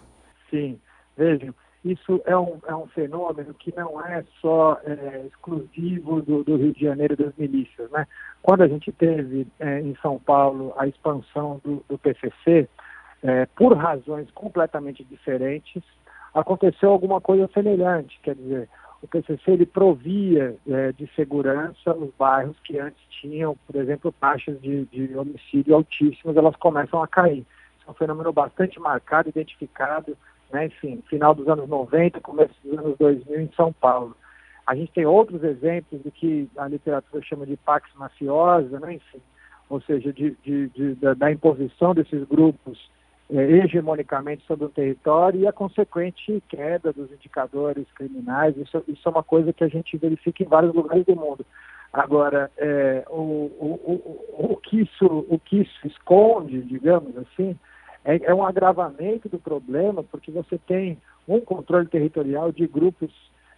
Sim, 0.50 0.78
vejam. 1.16 1.54
Isso 1.84 2.20
é 2.26 2.36
um, 2.36 2.58
é 2.66 2.74
um 2.74 2.86
fenômeno 2.88 3.54
que 3.54 3.72
não 3.76 4.04
é 4.04 4.24
só 4.40 4.80
é, 4.84 5.24
exclusivo 5.26 6.20
do, 6.20 6.42
do, 6.42 6.56
Rio 6.56 6.72
de 6.72 6.80
Janeiro 6.80 7.16
das 7.16 7.34
milícias. 7.36 7.90
Né? 7.90 8.06
Quando 8.42 8.62
a 8.62 8.68
gente 8.68 8.90
teve 8.90 9.46
é, 9.60 9.80
em 9.80 9.94
São 10.02 10.18
Paulo 10.18 10.74
a 10.76 10.86
expansão 10.86 11.60
do, 11.64 11.84
do 11.88 11.96
PCC, 11.96 12.68
é, 13.22 13.46
por 13.46 13.76
razões 13.76 14.30
completamente 14.32 15.04
diferentes, 15.04 15.82
aconteceu 16.34 16.90
alguma 16.90 17.20
coisa 17.20 17.48
semelhante. 17.54 18.18
Quer 18.22 18.34
dizer, 18.34 18.68
o 19.00 19.06
PCC 19.06 19.52
ele 19.52 19.66
provia 19.66 20.56
é, 20.66 20.92
de 20.92 21.08
segurança 21.14 21.94
os 21.94 22.12
bairros 22.18 22.58
que 22.64 22.78
antes 22.78 23.00
tinham, 23.08 23.56
por 23.66 23.76
exemplo, 23.76 24.12
taxas 24.12 24.60
de, 24.60 24.84
de 24.86 25.16
homicídio 25.16 25.74
altíssimas, 25.74 26.36
elas 26.36 26.56
começam 26.56 27.02
a 27.02 27.06
cair. 27.06 27.46
Isso 27.78 27.86
é 27.86 27.90
um 27.90 27.94
fenômeno 27.94 28.32
bastante 28.32 28.80
marcado, 28.80 29.28
identificado, 29.28 30.16
né, 30.52 30.66
enfim, 30.66 31.02
final 31.08 31.34
dos 31.34 31.48
anos 31.48 31.68
90, 31.68 32.20
começo 32.20 32.54
dos 32.64 32.78
anos 32.78 32.98
2000 32.98 33.40
em 33.40 33.50
São 33.56 33.72
Paulo. 33.72 34.16
A 34.66 34.74
gente 34.74 34.92
tem 34.92 35.06
outros 35.06 35.42
exemplos 35.42 36.02
do 36.02 36.10
que 36.10 36.48
a 36.56 36.68
literatura 36.68 37.22
chama 37.22 37.46
de 37.46 37.56
pax 37.56 37.88
mafiosa, 37.94 38.78
né, 38.80 38.94
enfim, 38.94 39.20
ou 39.68 39.80
seja, 39.80 40.12
de, 40.12 40.36
de, 40.44 40.68
de 40.68 40.94
da, 40.96 41.14
da 41.14 41.32
imposição 41.32 41.94
desses 41.94 42.24
grupos 42.24 42.78
é, 43.30 43.42
hegemonicamente 43.42 44.44
sobre 44.46 44.64
o 44.64 44.70
território 44.70 45.40
e 45.40 45.46
a 45.46 45.52
consequente 45.52 46.42
queda 46.48 46.92
dos 46.92 47.12
indicadores 47.12 47.86
criminais. 47.94 48.56
Isso, 48.56 48.82
isso 48.88 49.06
é 49.06 49.10
uma 49.10 49.22
coisa 49.22 49.52
que 49.52 49.64
a 49.64 49.68
gente 49.68 49.96
verifica 49.98 50.42
em 50.42 50.46
vários 50.46 50.74
lugares 50.74 51.04
do 51.04 51.14
mundo. 51.14 51.44
Agora, 51.92 52.50
é, 52.56 53.04
o, 53.08 53.50
o, 53.58 53.80
o, 53.84 54.52
o, 54.52 54.56
que 54.56 54.80
isso, 54.80 55.26
o 55.28 55.38
que 55.38 55.60
isso 55.60 55.86
esconde, 55.86 56.62
digamos 56.62 57.16
assim, 57.18 57.58
é, 58.08 58.30
é 58.30 58.34
um 58.34 58.44
agravamento 58.44 59.28
do 59.28 59.38
problema, 59.38 60.02
porque 60.02 60.30
você 60.30 60.58
tem 60.58 60.98
um 61.26 61.40
controle 61.40 61.86
territorial 61.86 62.50
de 62.50 62.66
grupos 62.66 63.12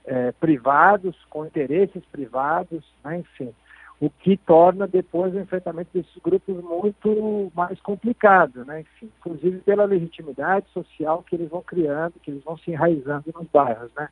é, 0.04 0.32
privados, 0.32 1.16
com 1.30 1.46
interesses 1.46 2.04
privados, 2.10 2.84
né, 3.04 3.18
enfim 3.18 3.54
o 4.00 4.08
que 4.08 4.34
torna 4.34 4.88
depois 4.88 5.34
o 5.34 5.38
enfrentamento 5.38 5.90
desses 5.92 6.16
grupos 6.24 6.56
muito 6.64 7.52
mais 7.54 7.78
complicado, 7.82 8.64
né? 8.64 8.80
Enfim, 8.80 9.12
inclusive 9.18 9.58
pela 9.58 9.84
legitimidade 9.84 10.66
social 10.72 11.22
que 11.22 11.36
eles 11.36 11.50
vão 11.50 11.62
criando, 11.62 12.14
que 12.22 12.30
eles 12.30 12.42
vão 12.42 12.56
se 12.56 12.70
enraizando 12.70 13.30
nos 13.34 13.46
bairros, 13.48 13.92
né? 13.94 14.08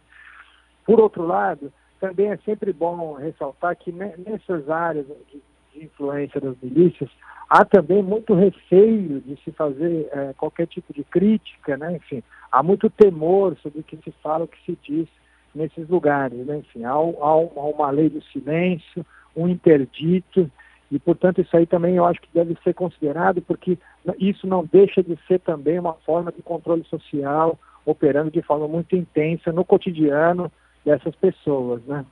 Por 0.85 1.01
outro 1.01 1.25
lado, 1.25 1.73
também 1.99 2.29
é 2.29 2.37
sempre 2.39 2.71
bom 2.71 3.15
ressaltar 3.15 3.77
que 3.77 3.91
nessas 3.91 4.69
áreas 4.69 5.07
de 5.73 5.85
influência 5.85 6.41
das 6.41 6.57
milícias, 6.63 7.11
há 7.49 7.65
também 7.65 8.03
muito 8.03 8.35
receio 8.35 9.21
de 9.21 9.37
se 9.45 9.53
fazer 9.53 10.09
é, 10.13 10.33
qualquer 10.35 10.67
tipo 10.67 10.93
de 10.93 11.05
crítica, 11.05 11.77
né? 11.77 11.97
enfim, 11.97 12.23
há 12.51 12.63
muito 12.63 12.91
temor 12.91 13.57
sobre 13.63 13.81
o 13.81 13.85
que 13.85 13.97
se 13.97 14.13
fala, 14.23 14.45
o 14.45 14.49
que 14.49 14.59
se 14.65 14.79
diz 14.83 15.09
nesses 15.55 15.89
lugares, 15.89 16.47
né? 16.47 16.59
enfim, 16.59 16.85
há, 16.85 16.93
há 16.93 17.37
uma 17.37 17.91
lei 17.91 18.09
do 18.09 18.23
silêncio, 18.25 19.05
um 19.37 19.49
interdito, 19.49 20.51
e, 20.91 20.99
portanto, 20.99 21.41
isso 21.41 21.55
aí 21.55 21.67
também 21.67 21.97
eu 21.97 22.07
acho 22.07 22.21
que 22.21 22.29
deve 22.33 22.57
ser 22.65 22.73
considerado, 22.73 23.43
porque 23.43 23.79
isso 24.19 24.47
não 24.47 24.65
deixa 24.65 25.03
de 25.03 25.19
ser 25.27 25.39
também 25.41 25.79
uma 25.79 25.93
forma 25.93 26.33
de 26.33 26.43
controle 26.43 26.83
social 26.85 27.59
operando 27.85 28.31
de 28.31 28.43
forma 28.43 28.67
muito 28.67 28.97
intensa 28.97 29.53
no 29.53 29.65
cotidiano 29.65 30.51
dessas 30.85 31.15
pessoas, 31.17 31.83
né? 31.85 32.05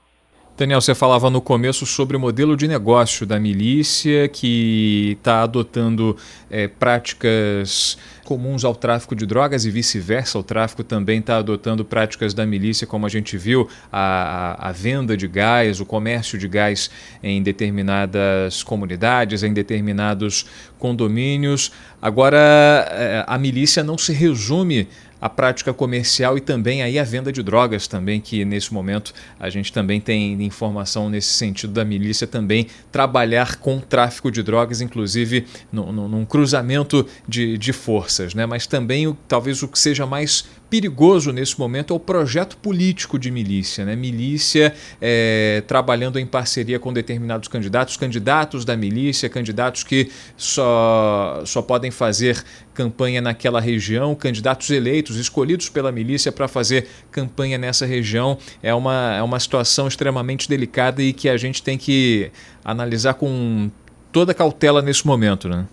Daniel, 0.57 0.81
você 0.81 0.95
falava 0.95 1.29
no 1.29 1.43
começo 1.43 1.85
sobre 1.85 2.17
o 2.17 2.21
modelo 2.21 2.57
de 2.57 2.67
negócio 2.67 3.27
da 3.27 3.39
milícia 3.39 4.27
que 4.27 5.19
está 5.19 5.43
adotando 5.43 6.17
é, 6.51 6.67
práticas 6.67 7.99
comuns 8.25 8.65
ao 8.65 8.75
tráfico 8.75 9.15
de 9.15 9.27
drogas 9.27 9.67
e 9.67 9.71
vice-versa. 9.71 10.39
O 10.39 10.43
tráfico 10.43 10.83
também 10.83 11.21
está 11.21 11.37
adotando 11.37 11.85
práticas 11.85 12.33
da 12.33 12.47
milícia, 12.47 12.87
como 12.87 13.05
a 13.05 13.09
gente 13.09 13.37
viu, 13.37 13.69
a, 13.93 14.69
a, 14.69 14.73
venda 14.73 15.15
de 15.15 15.29
gás, 15.29 15.79
o 15.79 15.85
comércio 15.85 16.39
de 16.39 16.49
gás 16.49 16.91
em 17.23 17.43
determinadas 17.43 18.63
comunidades, 18.63 19.43
em 19.43 19.53
determinados 19.53 20.47
condomínios. 20.79 21.71
Agora, 22.01 22.39
é, 22.39 23.25
a 23.27 23.37
milícia 23.37 23.85
não 23.85 23.99
se 23.99 24.13
resume 24.15 24.89
a 25.21 25.29
prática 25.29 25.73
comercial 25.73 26.37
e 26.37 26.41
também 26.41 26.83
aí 26.83 26.99
a 26.99 27.05
venda 27.05 27.33
de 27.33 27.43
drogas 27.43 27.87
também, 27.87 28.21
que 28.21 28.45
nesse 28.45 28.73
momento 28.73 29.13
a 29.39 29.49
gente 29.49 29.73
também 29.73 30.01
tem 30.01 30.43
informação 30.45 31.09
nesse 31.09 31.33
sentido 31.33 31.73
da 31.73 31.85
milícia 31.85 32.27
também 32.27 32.67
trabalhar 32.93 33.57
com 33.57 33.81
tráfico 33.81 34.31
de 34.31 34.43
drogas, 34.43 34.81
inclusive 34.81 35.47
no, 35.73 35.93
no, 35.93 36.09
num 36.09 36.25
cruzamento 36.25 37.07
de, 37.27 37.57
de 37.57 37.73
forças, 37.73 38.35
né? 38.35 38.47
mas 38.47 38.67
também 38.67 39.07
o, 39.07 39.17
talvez 39.27 39.63
o 39.63 39.69
que 39.69 39.79
seja 39.79 40.07
mais 40.07 40.45
perigoso 40.77 41.33
nesse 41.33 41.59
momento 41.59 41.95
é 41.95 41.97
o 41.97 41.99
projeto 41.99 42.59
político 42.59 43.19
de 43.19 43.31
milícia, 43.31 43.83
né? 43.83 43.97
Milícia 43.97 44.75
é, 45.01 45.63
trabalhando 45.67 46.19
em 46.19 46.27
parceria 46.27 46.79
com 46.79 46.93
determinados 46.93 47.49
candidatos, 47.49 47.97
candidatos 47.97 48.63
da 48.63 48.77
milícia, 48.77 49.27
candidatos 49.31 49.83
que 49.83 50.11
só, 50.37 51.41
só 51.47 51.63
podem 51.63 51.91
fazer 51.91 52.45
campanha 52.75 53.23
naquela 53.23 53.59
região, 53.59 54.15
candidatos 54.15 54.69
eleitos, 54.69 55.17
escolhidos 55.17 55.71
pela 55.71 55.91
milícia 55.91 56.31
para 56.31 56.47
fazer 56.47 56.87
campanha 57.11 57.57
nessa 57.57 57.87
região. 57.87 58.37
É 58.63 58.75
uma, 58.75 59.15
é 59.17 59.23
uma 59.23 59.41
situação 59.41 59.89
extremamente 59.89 60.47
delicada 60.47 61.03
e 61.03 61.15
que 61.15 61.27
a 61.27 61.39
gente 61.39 61.63
tem 61.63 61.79
que 61.79 62.31
analisar 62.63 63.15
com 63.15 63.71
toda 64.13 64.35
cautela 64.35 64.83
nesse 64.83 65.07
momento, 65.07 65.49
né? 65.49 65.67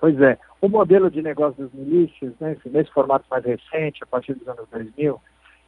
Pois 0.00 0.20
é. 0.20 0.36
O 0.60 0.68
modelo 0.68 1.10
de 1.10 1.22
negócio 1.22 1.62
das 1.62 1.72
milícias, 1.72 2.32
né, 2.40 2.56
nesse 2.66 2.90
formato 2.90 3.24
mais 3.30 3.44
recente, 3.44 4.02
a 4.02 4.06
partir 4.06 4.34
dos 4.34 4.48
anos 4.48 4.68
2000, 4.70 5.20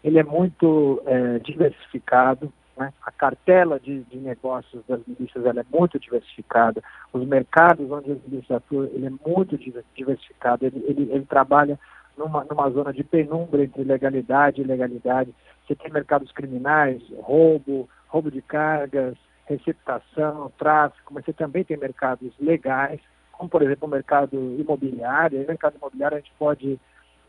ele 0.02 0.18
é 0.18 0.24
muito 0.24 1.00
é, 1.06 1.38
diversificado. 1.38 2.52
Né? 2.76 2.92
A 3.04 3.12
cartela 3.12 3.78
de, 3.78 4.02
de, 4.04 4.18
negócios 4.18 4.82
das 4.88 5.00
milícias 5.06 5.44
ela 5.44 5.60
é 5.60 5.64
muito 5.72 5.98
diversificada. 5.98 6.82
Os 7.12 7.24
mercados 7.24 7.88
onde 7.90 8.10
as 8.10 8.22
milícias 8.24 8.56
atuam 8.56 8.84
ele 8.86 9.06
é 9.06 9.28
muito 9.28 9.56
diversificado. 9.94 10.66
Ele, 10.66 10.84
ele, 10.88 11.12
ele 11.12 11.24
trabalha 11.24 11.78
numa, 12.18 12.44
numa 12.44 12.68
zona 12.70 12.92
de 12.92 13.04
penumbra 13.04 13.62
entre 13.62 13.84
legalidade 13.84 14.60
e 14.60 14.64
ilegalidade. 14.64 15.32
Você 15.66 15.76
tem 15.76 15.92
mercados 15.92 16.32
criminais, 16.32 17.00
roubo, 17.18 17.88
roubo 18.08 18.28
de 18.28 18.42
cargas, 18.42 19.16
receptação, 19.46 20.50
tráfico, 20.58 21.14
mas 21.14 21.24
você 21.24 21.32
também 21.32 21.62
tem 21.62 21.76
mercados 21.76 22.32
legais 22.40 23.00
como 23.40 23.48
por 23.48 23.62
exemplo 23.62 23.88
o 23.88 23.90
mercado 23.90 24.36
imobiliário. 24.58 25.40
no 25.40 25.46
mercado 25.46 25.76
imobiliário 25.78 26.18
a 26.18 26.20
gente 26.20 26.32
pode 26.38 26.78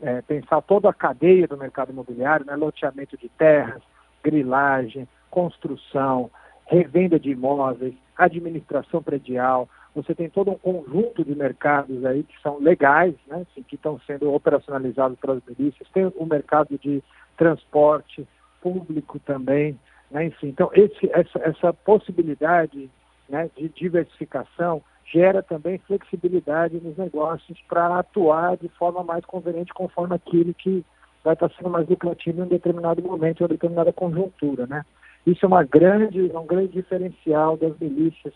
é, 0.02 0.20
pensar 0.20 0.60
toda 0.60 0.90
a 0.90 0.92
cadeia 0.92 1.48
do 1.48 1.56
mercado 1.56 1.90
imobiliário, 1.90 2.44
né? 2.44 2.54
loteamento 2.54 3.16
de 3.16 3.30
terras, 3.30 3.80
grilagem, 4.22 5.08
construção, 5.30 6.30
revenda 6.66 7.18
de 7.18 7.30
imóveis, 7.30 7.94
administração 8.14 9.02
predial. 9.02 9.66
Você 9.94 10.14
tem 10.14 10.28
todo 10.28 10.50
um 10.50 10.58
conjunto 10.58 11.24
de 11.24 11.34
mercados 11.34 12.04
aí 12.04 12.24
que 12.24 12.38
são 12.42 12.58
legais, 12.58 13.14
né? 13.26 13.46
Assim, 13.50 13.62
que 13.62 13.76
estão 13.76 13.98
sendo 14.06 14.34
operacionalizados 14.34 15.18
pelas 15.18 15.40
milícias. 15.46 15.88
Tem 15.94 16.12
o 16.14 16.26
mercado 16.26 16.78
de 16.78 17.02
transporte 17.38 18.28
público 18.60 19.18
também. 19.18 19.78
Né? 20.10 20.26
Enfim, 20.26 20.48
então 20.48 20.70
esse, 20.74 21.10
essa, 21.10 21.38
essa 21.38 21.72
possibilidade 21.72 22.90
né, 23.30 23.50
de 23.56 23.70
diversificação 23.70 24.82
gera 25.04 25.42
também 25.42 25.78
flexibilidade 25.78 26.80
nos 26.80 26.96
negócios 26.96 27.58
para 27.68 27.98
atuar 27.98 28.56
de 28.56 28.68
forma 28.68 29.02
mais 29.02 29.24
conveniente 29.24 29.72
conforme 29.74 30.14
aquilo 30.14 30.54
que 30.54 30.84
vai 31.24 31.34
estar 31.34 31.50
sendo 31.50 31.70
mais 31.70 31.88
lucrativo 31.88 32.40
em 32.40 32.44
um 32.44 32.48
determinado 32.48 33.02
momento, 33.02 33.40
em 33.40 33.44
uma 33.44 33.48
determinada 33.48 33.92
conjuntura, 33.92 34.66
né? 34.66 34.84
Isso 35.26 35.44
é 35.44 35.48
uma 35.48 35.62
grande, 35.62 36.20
um 36.34 36.46
grande 36.46 36.72
diferencial 36.72 37.56
das 37.56 37.78
milícias 37.78 38.34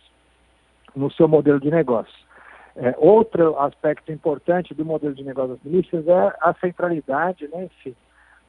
no 0.94 1.10
seu 1.10 1.26
modelo 1.26 1.60
de 1.60 1.70
negócio. 1.70 2.14
É, 2.76 2.94
outro 2.98 3.58
aspecto 3.58 4.12
importante 4.12 4.74
do 4.74 4.84
modelo 4.84 5.14
de 5.14 5.24
negócio 5.24 5.54
das 5.54 5.64
milícias 5.64 6.06
é 6.06 6.36
a 6.40 6.54
centralidade, 6.60 7.48
né, 7.48 7.64
enfim, 7.64 7.96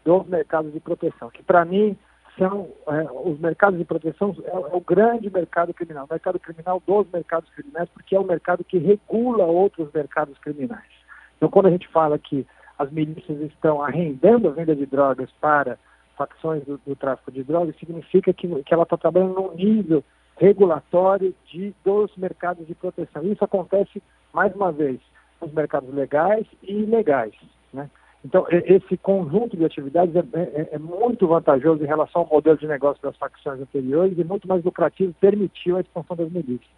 dos 0.03 0.27
mercados 0.27 0.71
de 0.73 0.79
proteção, 0.79 1.29
que 1.29 1.41
para 1.41 1.63
mim 1.65 1.97
são 2.37 2.69
é, 2.87 3.07
os 3.11 3.39
mercados 3.39 3.79
de 3.79 3.85
proteção 3.85 4.35
é, 4.43 4.49
é, 4.49 4.75
o 4.75 4.81
grande 4.81 5.29
mercado 5.29 5.73
criminal, 5.73 6.05
o 6.05 6.13
mercado 6.13 6.39
criminal 6.39 6.81
dos 6.85 7.07
mercados 7.11 7.49
criminais, 7.51 7.89
porque 7.89 8.15
é 8.15 8.19
o 8.19 8.23
mercado 8.23 8.63
que 8.63 8.77
regula 8.77 9.45
outros 9.45 9.91
mercados 9.93 10.37
criminais. 10.39 10.89
Então, 11.35 11.49
quando 11.49 11.67
a 11.67 11.71
gente 11.71 11.87
fala 11.87 12.17
que 12.17 12.45
as 12.77 12.91
milícias 12.91 13.39
estão 13.41 13.81
arrendando 13.81 14.47
a 14.47 14.51
venda 14.51 14.75
de 14.75 14.85
drogas 14.85 15.29
para 15.41 15.77
facções 16.15 16.63
do, 16.65 16.79
do 16.85 16.95
tráfico 16.95 17.31
de 17.31 17.43
drogas, 17.43 17.75
significa 17.77 18.33
que, 18.33 18.47
que 18.63 18.73
ela 18.73 18.83
está 18.83 18.97
trabalhando 18.97 19.35
num 19.35 19.53
nível 19.55 20.03
regulatório 20.37 21.33
de, 21.45 21.73
dos 21.83 22.15
mercados 22.15 22.65
de 22.67 22.75
proteção. 22.75 23.23
Isso 23.23 23.43
acontece, 23.43 24.01
mais 24.33 24.55
uma 24.55 24.71
vez, 24.71 24.99
nos 25.41 25.51
mercados 25.51 25.93
legais 25.93 26.45
e 26.63 26.73
ilegais. 26.73 27.33
Né? 27.73 27.89
Então, 28.27 28.45
esse 28.51 28.97
conjunto 28.97 29.55
de 29.55 29.63
atividades 29.63 30.13
é, 30.13 30.19
é, 30.33 30.69
é, 30.73 30.77
muito 30.77 31.25
vantajoso 31.25 31.81
em 31.81 31.87
relação 31.87 32.23
ao 32.23 32.27
modelo 32.27 32.57
de 32.57 32.67
negócio 32.67 33.01
das 33.01 33.15
facções 33.15 33.61
anteriores 33.61 34.17
e 34.17 34.23
muito 34.25 34.45
mais 34.49 34.61
lucrativo, 34.65 35.15
permitiu 35.17 35.77
a 35.77 35.79
expansão 35.79 36.17
das 36.17 36.29
milícias. 36.29 36.69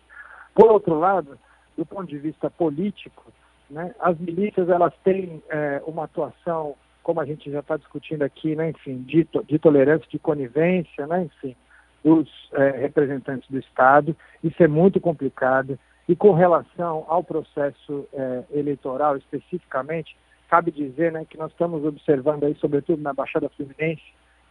Por 0.54 0.72
outro 0.72 1.00
lado, 1.00 1.40
do 1.76 1.84
ponto 1.84 2.06
de 2.06 2.20
vista 2.20 2.52
político, 2.52 3.34
né, 3.68 3.96
as 4.00 4.16
milícias 4.20 4.70
elas 4.70 4.94
têm 5.04 5.42
é, 5.50 5.82
uma 5.88 6.04
atuação, 6.04 6.76
como 7.02 7.20
a 7.20 7.26
gente 7.26 7.50
já 7.50 7.62
está 7.62 7.78
discutindo 7.78 8.22
aqui, 8.22 8.56
né, 8.56 8.70
enfim, 8.70 9.02
de, 9.02 9.28
de 9.48 9.58
tolerância, 9.58 10.08
de 10.08 10.20
conivência, 10.20 11.08
né, 11.08 11.24
enfim, 11.24 11.56
dos 12.04 12.30
é, 12.54 12.70
representantes 12.78 13.50
do 13.50 13.58
Estado. 13.58 14.16
Isso 14.44 14.62
é 14.62 14.68
muito 14.68 15.02
complicado. 15.02 15.80
E 16.08 16.16
com 16.16 16.32
relação 16.32 17.06
ao 17.08 17.24
processo 17.24 18.08
é, 18.14 18.44
eleitoral 18.52 19.18
especificamente, 19.18 20.16
cabe 20.50 20.72
dizer 20.72 21.12
né, 21.12 21.26
que 21.30 21.38
nós 21.38 21.52
estamos 21.52 21.86
observando 21.86 22.44
aí, 22.44 22.56
sobretudo 22.56 23.02
na 23.02 23.14
Baixada 23.14 23.50
Fluminense, 23.50 24.02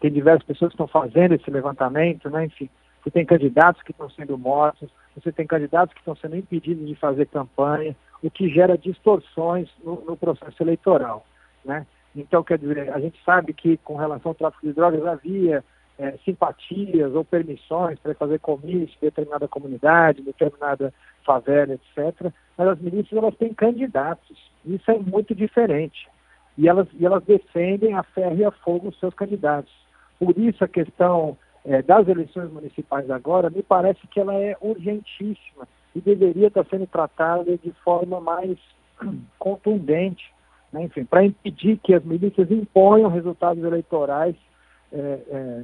tem 0.01 0.13
diversas 0.13 0.45
pessoas 0.45 0.71
que 0.71 0.75
estão 0.75 0.87
fazendo 0.87 1.35
esse 1.35 1.51
levantamento, 1.51 2.31
né, 2.31 2.47
enfim, 2.47 2.71
você 3.03 3.11
tem 3.11 3.25
candidatos 3.25 3.83
que 3.83 3.91
estão 3.91 4.09
sendo 4.11 4.37
mortos, 4.37 4.89
você 5.15 5.33
tem 5.33 5.47
candidatos 5.47 5.95
que 5.95 6.01
estão 6.01 6.15
sendo 6.17 6.37
impedidos 6.37 6.87
de 6.87 6.95
fazer 6.95 7.27
campanha, 7.27 7.97
o 8.23 8.31
que 8.31 8.49
gera 8.49 8.77
distorções 8.77 9.69
no, 9.83 10.05
no 10.05 10.17
processo 10.17 10.63
eleitoral, 10.63 11.25
né? 11.65 11.87
Então, 12.15 12.43
quer 12.43 12.59
dizer, 12.59 12.93
a 12.93 12.99
gente 12.99 13.23
sabe 13.25 13.53
que 13.53 13.77
com 13.79 13.97
relação 13.97 14.31
ao 14.31 14.35
tráfico 14.35 14.67
de 14.67 14.73
drogas 14.73 15.05
havia 15.07 15.65
é, 15.99 16.17
simpatias 16.25 17.13
ou 17.15 17.25
permissões 17.25 17.99
para 17.99 18.15
fazer 18.15 18.39
comício 18.39 18.97
em 18.97 19.07
determinada 19.07 19.49
comunidade, 19.49 20.23
determinada 20.23 20.95
favela, 21.25 21.75
etc. 21.75 22.33
Mas 22.57 22.69
as 22.69 22.81
milícias 22.81 23.21
elas 23.21 23.37
têm 23.37 23.53
candidatos. 23.53 24.39
Isso 24.65 24.91
é 24.91 24.99
muito 24.99 25.35
diferente. 25.35 26.09
E 26.57 26.69
elas, 26.69 26.87
e 26.95 27.05
elas 27.05 27.25
defendem 27.25 27.95
a 27.95 28.03
ferro 28.03 28.37
e 28.37 28.45
a 28.45 28.51
fogo 28.51 28.89
os 28.89 28.99
seus 28.99 29.15
candidatos. 29.15 29.73
Por 30.19 30.37
isso 30.39 30.63
a 30.65 30.69
questão 30.69 31.37
é, 31.65 31.83
das 31.83 32.07
eleições 32.09 32.51
municipais 32.51 33.11
agora 33.11 33.51
me 33.51 33.63
parece 33.63 34.07
que 34.07 34.21
ela 34.21 34.35
é 34.35 34.57
urgentíssima 34.61 35.67
e 35.95 36.01
deveria 36.01 36.49
estar 36.49 36.65
sendo 36.67 36.87
tratada 36.87 37.57
de 37.57 37.73
forma 37.85 38.21
mais 38.21 38.57
contundente, 39.39 40.33
né? 40.73 40.85
enfim, 40.85 41.05
para 41.05 41.25
impedir 41.25 41.79
que 41.79 41.95
as 41.95 42.05
milícias 42.05 42.51
imponham 42.51 43.11
resultados 43.11 43.63
eleitorais 43.63 44.37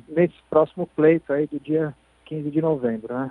nesse 0.09 0.35
próximo 0.51 0.89
pleito 0.95 1.33
aí 1.33 1.47
do 1.47 1.59
dia 1.61 1.95
15 2.27 2.51
de 2.51 2.61
novembro. 2.61 3.15
Né? 3.15 3.31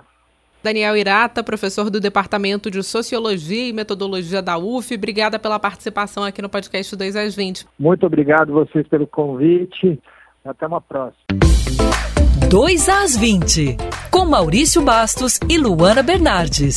Daniel 0.62 0.96
Irata, 0.96 1.42
professor 1.42 1.90
do 1.90 2.00
Departamento 2.00 2.70
de 2.70 2.82
Sociologia 2.82 3.68
e 3.68 3.72
Metodologia 3.72 4.40
da 4.40 4.56
UF, 4.56 4.94
obrigada 4.94 5.38
pela 5.38 5.58
participação 5.58 6.24
aqui 6.24 6.40
no 6.40 6.48
podcast 6.48 6.96
2 6.96 7.16
às 7.16 7.34
20. 7.36 7.66
Muito 7.78 8.06
obrigado 8.06 8.52
vocês 8.52 8.88
pelo 8.88 9.06
convite. 9.06 10.00
Até 10.44 10.66
uma 10.66 10.80
próxima. 10.80 11.24
2 12.50 12.88
às 12.88 13.16
20, 13.16 13.76
com 14.10 14.24
Maurício 14.24 14.82
Bastos 14.82 15.38
e 15.48 15.58
Luana 15.58 16.02
Bernardes. 16.02 16.76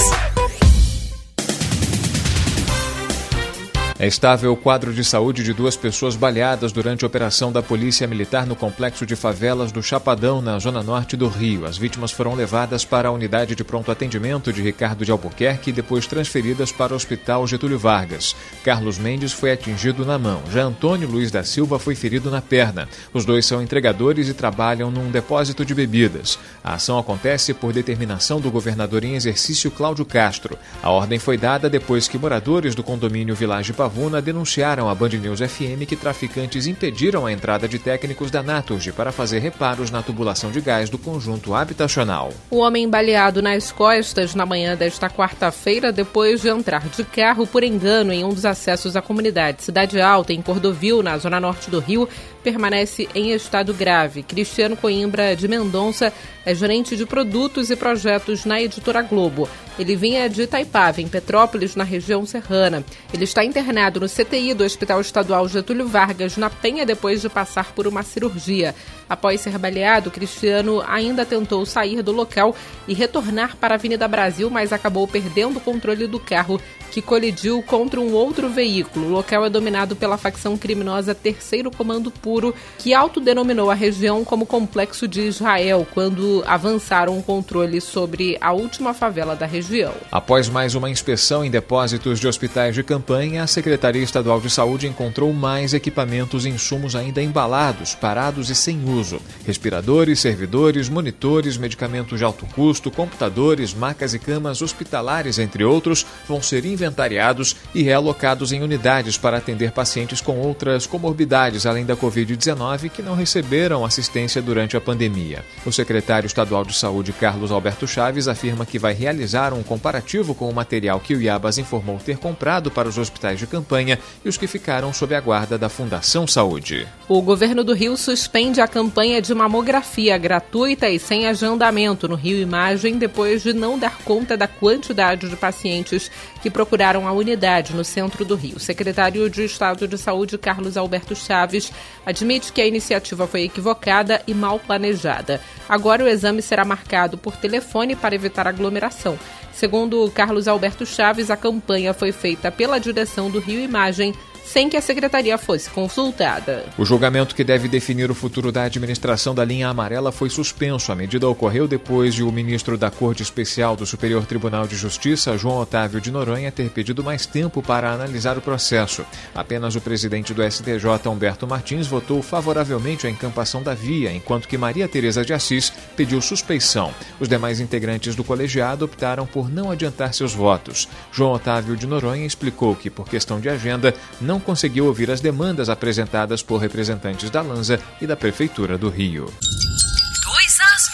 É 4.00 4.06
estável 4.06 4.54
o 4.54 4.56
quadro 4.56 4.94
de 4.94 5.04
saúde 5.04 5.44
de 5.44 5.54
duas 5.54 5.76
pessoas 5.76 6.16
baleadas 6.16 6.72
durante 6.72 7.04
a 7.04 7.08
operação 7.08 7.52
da 7.52 7.64
Polícia 7.64 8.06
Militar 8.06 8.46
no 8.46 8.56
complexo 8.56 9.08
de 9.08 9.16
favelas 9.16 9.72
do 9.72 9.82
Chapadão, 9.82 10.40
na 10.40 10.60
zona 10.60 10.84
norte 10.84 11.18
do 11.18 11.28
Rio. 11.28 11.66
As 11.66 11.80
vítimas 11.80 12.12
foram 12.12 12.36
levadas 12.36 12.86
para 12.86 13.10
a 13.10 13.12
unidade 13.12 13.56
de 13.56 13.64
pronto 13.64 13.90
atendimento 13.90 14.54
de 14.54 14.62
Ricardo 14.62 15.04
de 15.04 15.12
Albuquerque 15.12 15.72
e 15.72 15.74
depois 15.74 16.06
transferidas 16.06 16.72
para 16.72 16.94
o 16.94 16.96
Hospital 16.96 17.48
Getúlio 17.48 17.80
Vargas. 17.80 18.36
Carlos 18.64 19.00
Mendes 19.00 19.34
foi 19.34 19.52
atingido 19.52 20.06
na 20.06 20.20
mão. 20.20 20.44
Já 20.52 20.62
Antônio 20.62 21.10
Luiz 21.10 21.32
da 21.32 21.44
Silva 21.44 21.80
foi 21.80 21.96
ferido 21.96 22.30
na 22.30 22.40
perna. 22.40 22.88
Os 23.12 23.26
dois 23.26 23.48
são 23.48 23.64
entregadores 23.64 24.30
e 24.30 24.34
trabalham 24.36 24.92
num 24.92 25.10
depósito 25.10 25.66
de 25.66 25.74
bebidas. 25.74 26.38
A 26.64 26.76
ação 26.76 27.00
acontece 27.00 27.52
por 27.52 27.74
determinação 27.74 28.40
do 28.40 28.52
governador 28.52 29.04
em 29.04 29.16
exercício 29.16 29.72
Cláudio 29.72 30.06
Castro. 30.06 30.56
A 30.84 30.92
ordem 30.92 31.18
foi 31.18 31.36
dada 31.36 31.68
depois 31.68 32.08
que 32.08 32.20
moradores 32.20 32.76
do 32.76 32.84
condomínio 32.84 33.34
Village 33.34 33.74
Pavuna 33.88 34.22
denunciaram 34.22 34.90
à 34.90 34.94
Band 34.94 35.12
News 35.12 35.40
FM 35.40 35.86
que 35.88 35.96
traficantes 35.96 36.68
impediram 36.68 37.26
a 37.26 37.32
entrada 37.32 37.70
de 37.70 37.80
técnicos 37.80 38.30
da 38.30 38.44
Naturgy 38.44 38.92
para 38.92 39.14
fazer 39.14 39.40
reparos 39.40 39.90
na 39.90 40.04
tubulação 40.04 40.52
de 40.52 40.60
gás 40.60 40.90
do 40.90 40.98
conjunto 40.98 41.56
habitacional. 41.56 42.34
O 42.52 42.58
homem 42.58 42.90
baleado 42.90 43.42
nas 43.42 43.72
costas 43.72 44.36
na 44.36 44.46
manhã 44.46 44.76
desta 44.76 45.10
quarta-feira 45.10 45.90
depois 45.90 46.42
de 46.42 46.50
entrar 46.50 46.86
de 46.90 47.02
carro 47.06 47.48
por 47.48 47.64
engano 47.64 48.12
em 48.12 48.26
um 48.26 48.30
dos 48.30 48.44
acessos 48.44 48.98
à 48.98 49.02
comunidade 49.02 49.64
Cidade 49.64 50.02
Alta, 50.02 50.34
em 50.34 50.42
Cordovil, 50.42 51.02
na 51.02 51.18
zona 51.18 51.40
norte 51.40 51.72
do 51.72 51.80
Rio, 51.80 52.10
permanece 52.48 53.10
em 53.14 53.34
estado 53.34 53.74
grave. 53.74 54.24
Cristiano 54.24 54.78
Coimbra 54.78 55.36
de 55.36 55.50
Mendonça 55.50 56.14
é 56.46 56.56
gerente 56.56 56.96
de 56.96 57.06
produtos 57.06 57.70
e 57.70 57.76
projetos 57.76 58.46
na 58.46 58.62
editora 58.62 59.02
Globo. 59.02 59.50
Ele 59.78 59.98
vinha 59.98 60.30
de 60.30 60.44
Itaipava, 60.44 61.02
em 61.02 61.10
Petrópolis, 61.10 61.76
na 61.76 61.84
região 61.84 62.26
serrana. 62.26 62.86
Ele 63.14 63.26
está 63.26 63.44
internado 63.44 64.00
no 64.00 64.08
CTI 64.08 64.54
do 64.54 64.64
Hospital 64.64 65.02
Estadual 65.02 65.48
Getúlio 65.50 65.90
Vargas, 65.90 66.38
na 66.38 66.50
Penha, 66.50 66.86
depois 66.86 67.22
de 67.22 67.28
passar 67.28 67.74
por 67.74 67.86
uma 67.86 68.02
cirurgia. 68.02 68.74
Após 69.10 69.42
ser 69.42 69.58
baleado, 69.58 70.10
Cristiano 70.10 70.82
ainda 70.88 71.26
tentou 71.26 71.66
sair 71.66 72.02
do 72.02 72.12
local 72.12 72.56
e 72.88 72.94
retornar 72.94 73.58
para 73.58 73.76
a 73.76 73.78
Avenida 73.78 74.08
Brasil, 74.08 74.50
mas 74.50 74.72
acabou 74.72 75.06
perdendo 75.08 75.58
o 75.58 75.62
controle 75.62 76.08
do 76.08 76.20
carro 76.20 76.62
que 76.92 77.02
colidiu 77.02 77.62
contra 77.62 78.00
um 78.00 78.14
outro 78.14 78.50
veículo. 78.50 79.08
O 79.08 79.12
local 79.12 79.46
é 79.46 79.50
dominado 79.50 79.96
pela 79.96 80.18
facção 80.18 80.58
criminosa 80.58 81.14
Terceiro 81.14 81.70
Comando 81.70 82.10
Puro, 82.10 82.37
que 82.78 82.94
autodenominou 82.94 83.72
a 83.72 83.74
região 83.74 84.24
como 84.24 84.46
Complexo 84.46 85.08
de 85.08 85.22
Israel, 85.22 85.86
quando 85.94 86.44
avançaram 86.46 87.18
o 87.18 87.24
controle 87.24 87.82
sobre 87.82 88.38
a 88.40 88.54
última 88.54 88.94
favela 88.94 89.36
da 89.36 89.46
região. 89.46 89.94
Após 90.12 90.50
mais 90.50 90.76
uma 90.76 90.90
inspeção 90.90 91.44
em 91.44 91.52
depósitos 91.52 92.20
de 92.20 92.28
hospitais 92.28 92.76
de 92.76 92.84
campanha, 92.84 93.44
a 93.44 93.48
Secretaria 93.48 94.04
Estadual 94.04 94.40
de 94.40 94.50
Saúde 94.50 94.88
encontrou 94.88 95.34
mais 95.34 95.74
equipamentos 95.74 96.46
e 96.46 96.50
insumos 96.50 96.96
ainda 96.96 97.22
embalados, 97.22 97.96
parados 97.96 98.50
e 98.50 98.56
sem 98.56 98.84
uso. 98.90 99.20
Respiradores, 99.46 100.20
servidores, 100.20 100.90
monitores, 100.90 101.58
medicamentos 101.58 102.20
de 102.20 102.26
alto 102.26 102.46
custo, 102.48 102.92
computadores, 102.92 103.74
macas 103.74 104.14
e 104.14 104.20
camas 104.20 104.62
hospitalares, 104.62 105.40
entre 105.40 105.64
outros, 105.64 106.06
vão 106.28 106.42
ser 106.42 106.66
inventariados 106.66 107.56
e 107.74 107.84
realocados 107.84 108.52
em 108.52 108.62
unidades 108.62 109.18
para 109.18 109.38
atender 109.38 109.72
pacientes 109.72 110.22
com 110.22 110.38
outras 110.38 110.86
comorbidades 110.86 111.66
além 111.66 111.86
da 111.86 111.96
Covid-19 112.18 112.90
que 112.90 113.04
não 113.04 113.14
receberam 113.14 113.86
assistência 113.86 114.42
durante 114.42 114.76
a 114.76 114.82
pandemia. 114.82 115.46
O 115.66 115.72
secretário 115.72 116.26
estadual 116.26 116.66
de 116.66 116.74
Saúde, 116.74 117.14
Carlos 117.14 117.52
Alberto 117.52 117.88
Chaves, 117.88 118.28
afirma 118.28 118.66
que 118.66 118.80
vai 118.80 118.94
realizar 118.94 119.54
um 119.54 119.62
comparativo 119.62 120.34
com 120.34 120.50
o 120.50 120.54
material 120.54 121.00
que 121.00 121.14
o 121.14 121.22
Iabas 121.22 121.60
informou 121.60 122.00
ter 122.00 122.18
comprado 122.18 122.72
para 122.72 122.88
os 122.88 122.98
hospitais 122.98 123.38
de 123.38 123.46
campanha 123.46 124.00
e 124.26 124.30
os 124.30 124.38
que 124.38 124.48
ficaram 124.48 124.92
sob 124.92 125.14
a 125.14 125.22
guarda 125.22 125.58
da 125.58 125.70
Fundação 125.70 126.26
Saúde. 126.26 126.88
O 127.08 127.22
governo 127.22 127.64
do 127.64 127.74
Rio 127.74 127.96
suspende 127.96 128.60
a 128.62 128.68
campanha 128.68 129.22
de 129.22 129.34
mamografia 129.36 130.18
gratuita 130.18 130.90
e 130.90 130.98
sem 130.98 131.28
agendamento 131.28 132.08
no 132.08 132.16
Rio 132.16 132.42
Imagem 132.42 132.98
depois 132.98 133.44
de 133.44 133.54
não 133.54 133.78
dar 133.78 133.98
conta 134.00 134.36
da 134.36 134.48
quantidade 134.48 135.30
de 135.30 135.36
pacientes 135.36 136.10
que 136.42 136.50
procuraram 136.50 137.08
a 137.08 137.12
unidade 137.12 137.76
no 137.76 137.84
centro 137.84 138.26
do 138.26 138.36
Rio. 138.36 138.58
O 138.58 138.60
secretário 138.60 139.30
de 139.30 139.44
Estado 139.44 139.88
de 139.88 139.98
Saúde, 139.98 140.38
Carlos 140.38 140.78
Alberto 140.78 141.16
Chaves, 141.16 141.72
admite 142.08 142.54
que 142.54 142.62
a 142.62 142.66
iniciativa 142.66 143.28
foi 143.28 143.42
equivocada 143.44 144.22
e 144.26 144.34
mal 144.34 144.58
planejada. 144.62 145.42
Agora 145.68 146.06
o 146.06 146.08
exame 146.08 146.42
será 146.42 146.64
marcado 146.64 147.18
por 147.18 147.36
telefone 147.36 147.98
para 147.98 148.16
evitar 148.16 148.48
aglomeração. 148.48 149.20
Segundo 149.52 150.10
Carlos 150.12 150.48
Alberto 150.48 150.86
Chaves, 150.86 151.30
a 151.30 151.36
campanha 151.36 151.94
foi 151.94 152.14
feita 152.14 152.50
pela 152.50 152.80
direção 152.80 153.30
do 153.30 153.40
Rio 153.40 153.60
Imagem 153.60 154.16
sem 154.48 154.70
que 154.70 154.78
a 154.78 154.82
secretaria 154.82 155.38
fosse 155.38 155.70
consultada. 155.70 156.66
O 156.78 156.86
julgamento 156.86 157.36
que 157.36 157.44
deve 157.44 157.68
definir 157.68 158.10
o 158.10 158.16
futuro 158.16 158.52
da 158.52 158.64
administração 158.64 159.36
da 159.36 159.44
linha 159.44 159.68
amarela 159.68 160.12
foi 160.12 160.30
suspenso. 160.30 160.92
A 160.92 160.96
medida 160.96 161.28
ocorreu 161.28 161.68
depois 161.68 162.16
de 162.16 162.24
o 162.24 162.32
ministro 162.32 162.78
da 162.78 162.90
Corte 162.90 163.22
Especial 163.22 163.76
do 163.76 163.86
Superior 163.86 164.26
Tribunal 164.26 164.66
de 164.66 164.76
Justiça, 164.76 165.38
João 165.38 165.58
Otávio 165.58 166.00
de 166.00 166.12
Noronha, 166.12 166.52
ter 166.52 166.70
pedido 166.70 167.04
mais 167.04 167.26
tempo 167.26 167.62
para 167.62 167.92
analisar 167.92 168.38
o 168.38 168.42
processo. 168.42 169.06
Apenas 169.36 169.76
o 169.76 169.82
presidente 169.82 170.34
do 170.34 170.42
STJ, 170.50 171.08
Humberto 171.08 171.46
Martins, 171.46 171.86
votou 171.86 172.22
favoravelmente 172.22 173.06
à 173.06 173.10
encampação 173.10 173.62
da 173.62 173.74
via, 173.74 174.14
enquanto 174.14 174.48
que 174.48 174.58
Maria 174.58 174.88
Tereza 174.88 175.26
de 175.26 175.34
Assis 175.34 175.74
pediu 175.96 176.22
suspeição. 176.22 176.94
Os 177.20 177.28
demais 177.28 177.60
integrantes 177.60 178.16
do 178.16 178.24
colegiado 178.24 178.86
optaram 178.86 179.26
por 179.26 179.52
não 179.52 179.72
adiantar 179.72 180.14
seus 180.14 180.34
votos. 180.34 180.88
João 181.12 181.34
Otávio 181.34 181.76
de 181.76 181.86
Noronha 181.86 182.26
explicou 182.26 182.76
que, 182.76 182.90
por 182.90 183.10
questão 183.10 183.42
de 183.42 183.50
agenda, 183.50 183.94
não 184.22 184.37
não 184.38 184.40
conseguiu 184.40 184.86
ouvir 184.86 185.10
as 185.10 185.20
demandas 185.20 185.68
apresentadas 185.68 186.44
por 186.44 186.58
representantes 186.58 187.32
da 187.32 187.42
Lanza 187.42 187.80
e 188.00 188.06
da 188.06 188.16
Prefeitura 188.16 188.78
do 188.78 188.88
Rio. 188.88 189.26
2 189.26 190.60
às 190.60 190.92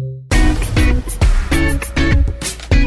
20. 0.00 0.07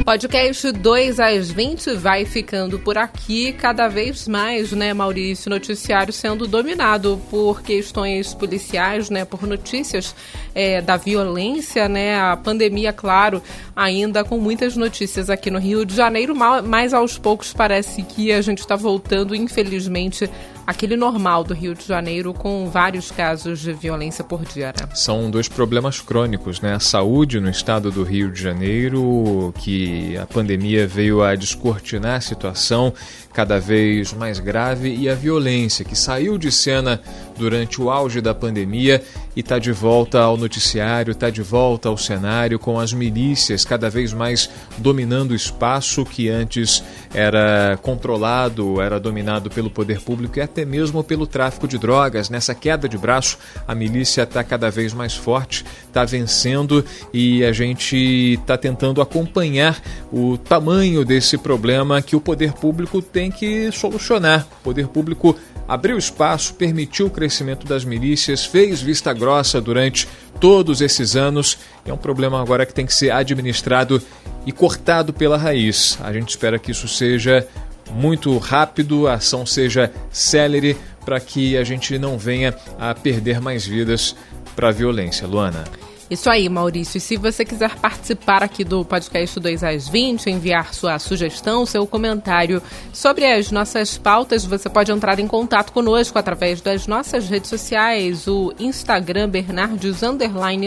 Podcast 0.03 0.71
2 0.71 1.19
às 1.19 1.51
20 1.51 1.93
vai 1.95 2.25
ficando 2.25 2.79
por 2.79 2.97
aqui, 2.97 3.53
cada 3.53 3.87
vez 3.87 4.27
mais, 4.27 4.71
né, 4.71 4.93
Maurício? 4.93 5.49
Noticiário 5.49 6.11
sendo 6.11 6.47
dominado 6.47 7.21
por 7.29 7.61
questões 7.61 8.33
policiais, 8.33 9.09
né, 9.09 9.25
por 9.25 9.45
notícias 9.45 10.15
é, 10.55 10.81
da 10.81 10.97
violência, 10.97 11.87
né? 11.87 12.19
A 12.19 12.35
pandemia, 12.35 12.91
claro, 12.91 13.43
ainda 13.75 14.23
com 14.23 14.37
muitas 14.37 14.75
notícias 14.75 15.29
aqui 15.29 15.51
no 15.51 15.59
Rio 15.59 15.85
de 15.85 15.95
Janeiro, 15.95 16.35
mas 16.35 16.93
aos 16.93 17.17
poucos 17.17 17.53
parece 17.53 18.01
que 18.01 18.31
a 18.31 18.41
gente 18.41 18.59
está 18.59 18.75
voltando, 18.75 19.35
infelizmente, 19.35 20.29
aquele 20.65 20.95
normal 20.95 21.43
do 21.43 21.54
Rio 21.54 21.74
de 21.74 21.86
Janeiro 21.86 22.34
com 22.34 22.69
vários 22.69 23.12
casos 23.12 23.60
de 23.60 23.74
violência 23.74 24.24
por 24.24 24.43
dia. 24.43 24.67
Né? 24.67 24.88
São 24.93 25.30
dois 25.30 25.47
problemas 25.47 26.00
crônicos, 26.00 26.62
né? 26.62 26.74
A 26.74 26.80
saúde 26.80 27.39
no 27.39 27.50
estado 27.50 27.91
do 27.91 28.04
Rio 28.04 28.32
de 28.32 28.41
Janeiro, 28.41 29.54
que 29.58 30.17
a 30.17 30.26
pandemia 30.26 30.88
veio 30.88 31.24
a 31.24 31.36
descortinar 31.36 32.17
a 32.17 32.21
situação 32.21 32.93
cada 33.34 33.60
vez 33.60 34.13
mais 34.13 34.39
grave, 34.39 34.93
e 34.93 35.10
a 35.10 35.15
violência, 35.15 35.86
que 35.86 35.95
saiu 35.95 36.38
de 36.38 36.52
cena 36.52 37.02
durante 37.38 37.82
o 37.82 37.89
auge 37.89 38.19
da 38.19 38.34
pandemia 38.34 39.02
e 39.35 39.39
está 39.39 39.59
de 39.59 39.71
volta 39.71 40.19
ao 40.19 40.37
noticiário, 40.37 41.11
está 41.11 41.29
de 41.29 41.41
volta 41.41 41.89
ao 41.89 41.97
cenário, 41.97 42.59
com 42.59 42.79
as 42.79 42.93
milícias 42.93 43.63
cada 43.63 43.89
vez 43.89 44.13
mais 44.13 44.49
dominando 44.77 45.31
o 45.31 45.35
espaço 45.35 46.05
que 46.05 46.29
antes 46.29 46.83
era 47.13 47.77
controlado, 47.81 48.81
era 48.81 48.99
dominado 48.99 49.49
pelo 49.49 49.69
poder 49.69 50.01
público 50.01 50.39
e 50.39 50.41
até 50.41 50.65
mesmo 50.65 51.03
pelo 51.03 51.25
tráfico 51.25 51.67
de 51.67 51.77
drogas. 51.77 52.29
Nessa 52.29 52.53
queda 52.53 52.87
de 52.87 52.97
braço, 52.97 53.37
a 53.67 53.73
milícia 53.73 54.23
está 54.23 54.43
cada 54.43 54.69
vez 54.69 54.93
mais 54.93 55.15
forte, 55.15 55.65
está 55.87 56.03
vencendo 56.03 56.83
e 57.13 57.43
a 57.43 57.51
gente 57.51 58.37
está 58.39 58.57
tentando 58.57 59.01
acompanhar 59.01 59.81
o 60.11 60.37
tamanho 60.37 61.05
desse 61.05 61.37
problema 61.37 62.01
que 62.01 62.15
o 62.15 62.21
poder 62.21 62.53
público 62.53 63.01
tem 63.01 63.31
que 63.31 63.71
solucionar. 63.71 64.47
O 64.59 64.63
poder 64.63 64.87
público 64.87 65.35
abriu 65.71 65.97
espaço, 65.97 66.53
permitiu 66.55 67.05
o 67.05 67.10
crescimento 67.10 67.65
das 67.65 67.86
milícias, 67.86 68.45
fez 68.45 68.81
vista 68.81 69.13
grossa 69.13 69.62
durante 69.62 70.05
todos 70.38 70.81
esses 70.81 71.15
anos. 71.15 71.57
É 71.86 71.93
um 71.93 71.97
problema 71.97 72.41
agora 72.41 72.65
que 72.65 72.73
tem 72.73 72.86
que 72.86 72.93
ser 72.93 73.10
administrado 73.10 74.01
e 74.45 74.51
cortado 74.51 75.13
pela 75.13 75.38
raiz. 75.38 75.97
A 76.03 76.12
gente 76.12 76.27
espera 76.27 76.60
que 76.60 76.71
isso 76.71 76.89
seja 76.89 77.47
muito 77.89 78.38
rápido, 78.38 79.07
a 79.07 79.13
ação 79.13 79.45
seja 79.45 79.89
célere 80.12 80.75
para 81.05 81.21
que 81.21 81.55
a 81.55 81.63
gente 81.63 81.97
não 81.97 82.17
venha 82.17 82.53
a 82.77 82.93
perder 82.93 83.39
mais 83.39 83.65
vidas 83.65 84.13
para 84.53 84.67
a 84.67 84.71
violência. 84.73 85.25
Luana. 85.25 85.63
Isso 86.12 86.30
aí, 86.30 86.50
Maurício. 86.50 86.97
E 86.97 87.00
se 87.00 87.15
você 87.15 87.45
quiser 87.45 87.74
participar 87.78 88.43
aqui 88.43 88.65
do 88.65 88.84
podcast 88.84 89.39
2 89.39 89.63
às 89.63 89.88
20, 89.88 90.30
enviar 90.30 90.74
sua 90.74 91.00
sugestão, 91.00 91.65
seu 91.65 91.88
comentário 91.88 92.62
sobre 92.91 93.26
as 93.26 93.50
nossas 93.50 93.97
pautas, 93.97 94.43
você 94.43 94.67
pode 94.67 94.91
entrar 94.91 95.17
em 95.21 95.28
contato 95.28 95.71
conosco 95.71 96.19
através 96.19 96.60
das 96.60 96.86
nossas 96.86 97.30
redes 97.30 97.50
sociais, 97.50 98.28
o 98.28 98.54
Instagram 98.60 99.30
Bernardes 99.30 100.04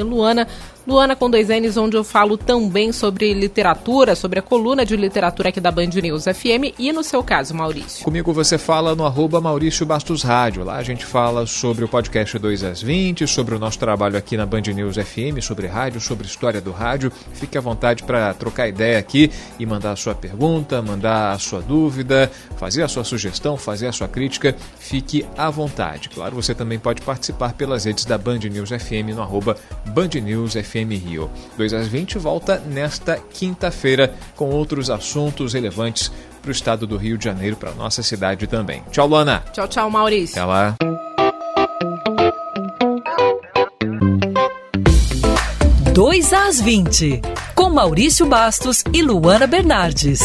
Luana 0.03 0.49
Luana 0.87 1.17
com 1.17 1.31
dois 1.31 1.49
N's, 1.49 1.79
onde 1.79 1.97
eu 1.97 2.05
falo 2.05 2.37
também 2.37 2.93
sobre 2.93 3.33
literatura, 3.33 4.15
sobre 4.15 4.39
a 4.39 4.43
coluna 4.43 4.85
de 4.85 4.95
literatura 4.95 5.49
aqui 5.49 5.59
da 5.59 5.71
Band 5.71 5.87
News 5.87 6.25
FM 6.25 6.79
e 6.79 6.93
no 6.93 7.03
seu 7.03 7.25
caso, 7.25 7.55
Maurício. 7.55 8.05
Comigo 8.05 8.35
você 8.35 8.59
fala 8.59 8.95
no 8.95 9.07
arroba 9.07 9.41
Maurício 9.41 9.87
Bastos 9.87 10.23
Rádio. 10.23 10.63
Lá 10.63 10.77
a 10.77 10.83
gente 10.83 11.07
fala 11.07 11.47
sobre 11.47 11.87
o 11.87 11.89
podcast 11.89 12.39
2 12.39 12.65
às 12.65 12.83
20, 12.83 13.27
sobre 13.27 13.55
o 13.55 13.59
nosso 13.59 13.79
trabalho 13.79 14.19
aqui 14.19 14.37
na 14.37 14.45
Band 14.45 14.61
News 14.61 14.97
FM, 14.97 15.41
sobre 15.41 15.67
rádio, 15.67 16.03
sobre 16.03 16.27
história 16.27 16.61
do 16.61 16.71
rádio. 16.71 17.11
Fique 17.33 17.57
à 17.57 17.63
vontade 17.63 18.03
para 18.03 18.35
trocar 18.35 18.69
ideia 18.69 18.99
aqui 18.99 19.31
e 19.59 19.65
mandar 19.65 19.93
a 19.93 19.97
sua 19.97 20.15
pergunta, 20.15 20.83
mandar 20.83 21.33
a 21.33 21.39
sua 21.39 21.63
dúvida, 21.63 22.31
fazer 22.59 22.83
a 22.83 22.89
sua 22.89 23.05
sugestão, 23.05 23.57
fazer 23.57 23.87
a 23.87 23.93
sua 23.93 24.07
crítica. 24.07 24.55
Fique 24.79 25.25
à 25.35 25.49
vontade. 25.49 26.11
Claro, 26.11 26.37
você 26.37 26.55
também 26.55 26.79
pode 26.79 27.01
participar 27.01 27.55
pelas 27.55 27.87
redes 27.87 28.05
da 28.05 28.19
Band 28.19 28.41
News 28.41 28.69
FM 28.69 29.15
no 29.15 29.23
arroba 29.23 29.57
Band 29.87 30.21
News 30.23 30.53
FM 30.53 30.74
FM 30.75 30.91
Rio. 31.07 31.31
2 31.57 31.73
às 31.73 31.87
20 31.87 32.19
volta 32.19 32.59
nesta 32.59 33.17
quinta-feira 33.17 34.13
com 34.35 34.51
outros 34.51 34.91
assuntos 34.91 35.53
relevantes 35.53 36.11
para 36.43 36.49
o 36.49 36.53
estado 36.53 36.87
do 36.87 36.97
Rio 36.97 37.17
de 37.17 37.25
Janeiro, 37.25 37.57
para 37.57 37.73
nossa 37.73 38.03
cidade 38.03 38.47
também. 38.49 38.83
Tchau, 38.91 39.07
Luana. 39.07 39.45
Tchau, 39.53 39.69
tchau, 39.69 39.89
Maurício. 39.89 40.37
Até 40.37 40.45
lá. 40.45 40.75
Dois 45.93 46.33
às 46.33 46.61
20, 46.61 47.23
com 47.55 47.71
Maurício 47.71 48.27
Bastos 48.27 48.83
e 48.93 49.01
Luana 49.01 49.47
Bernardes. 49.47 50.21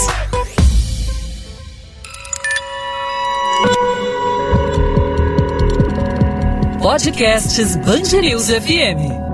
Podcasts 6.81 7.75
Bangerils 7.75 8.49
FM. 8.49 9.28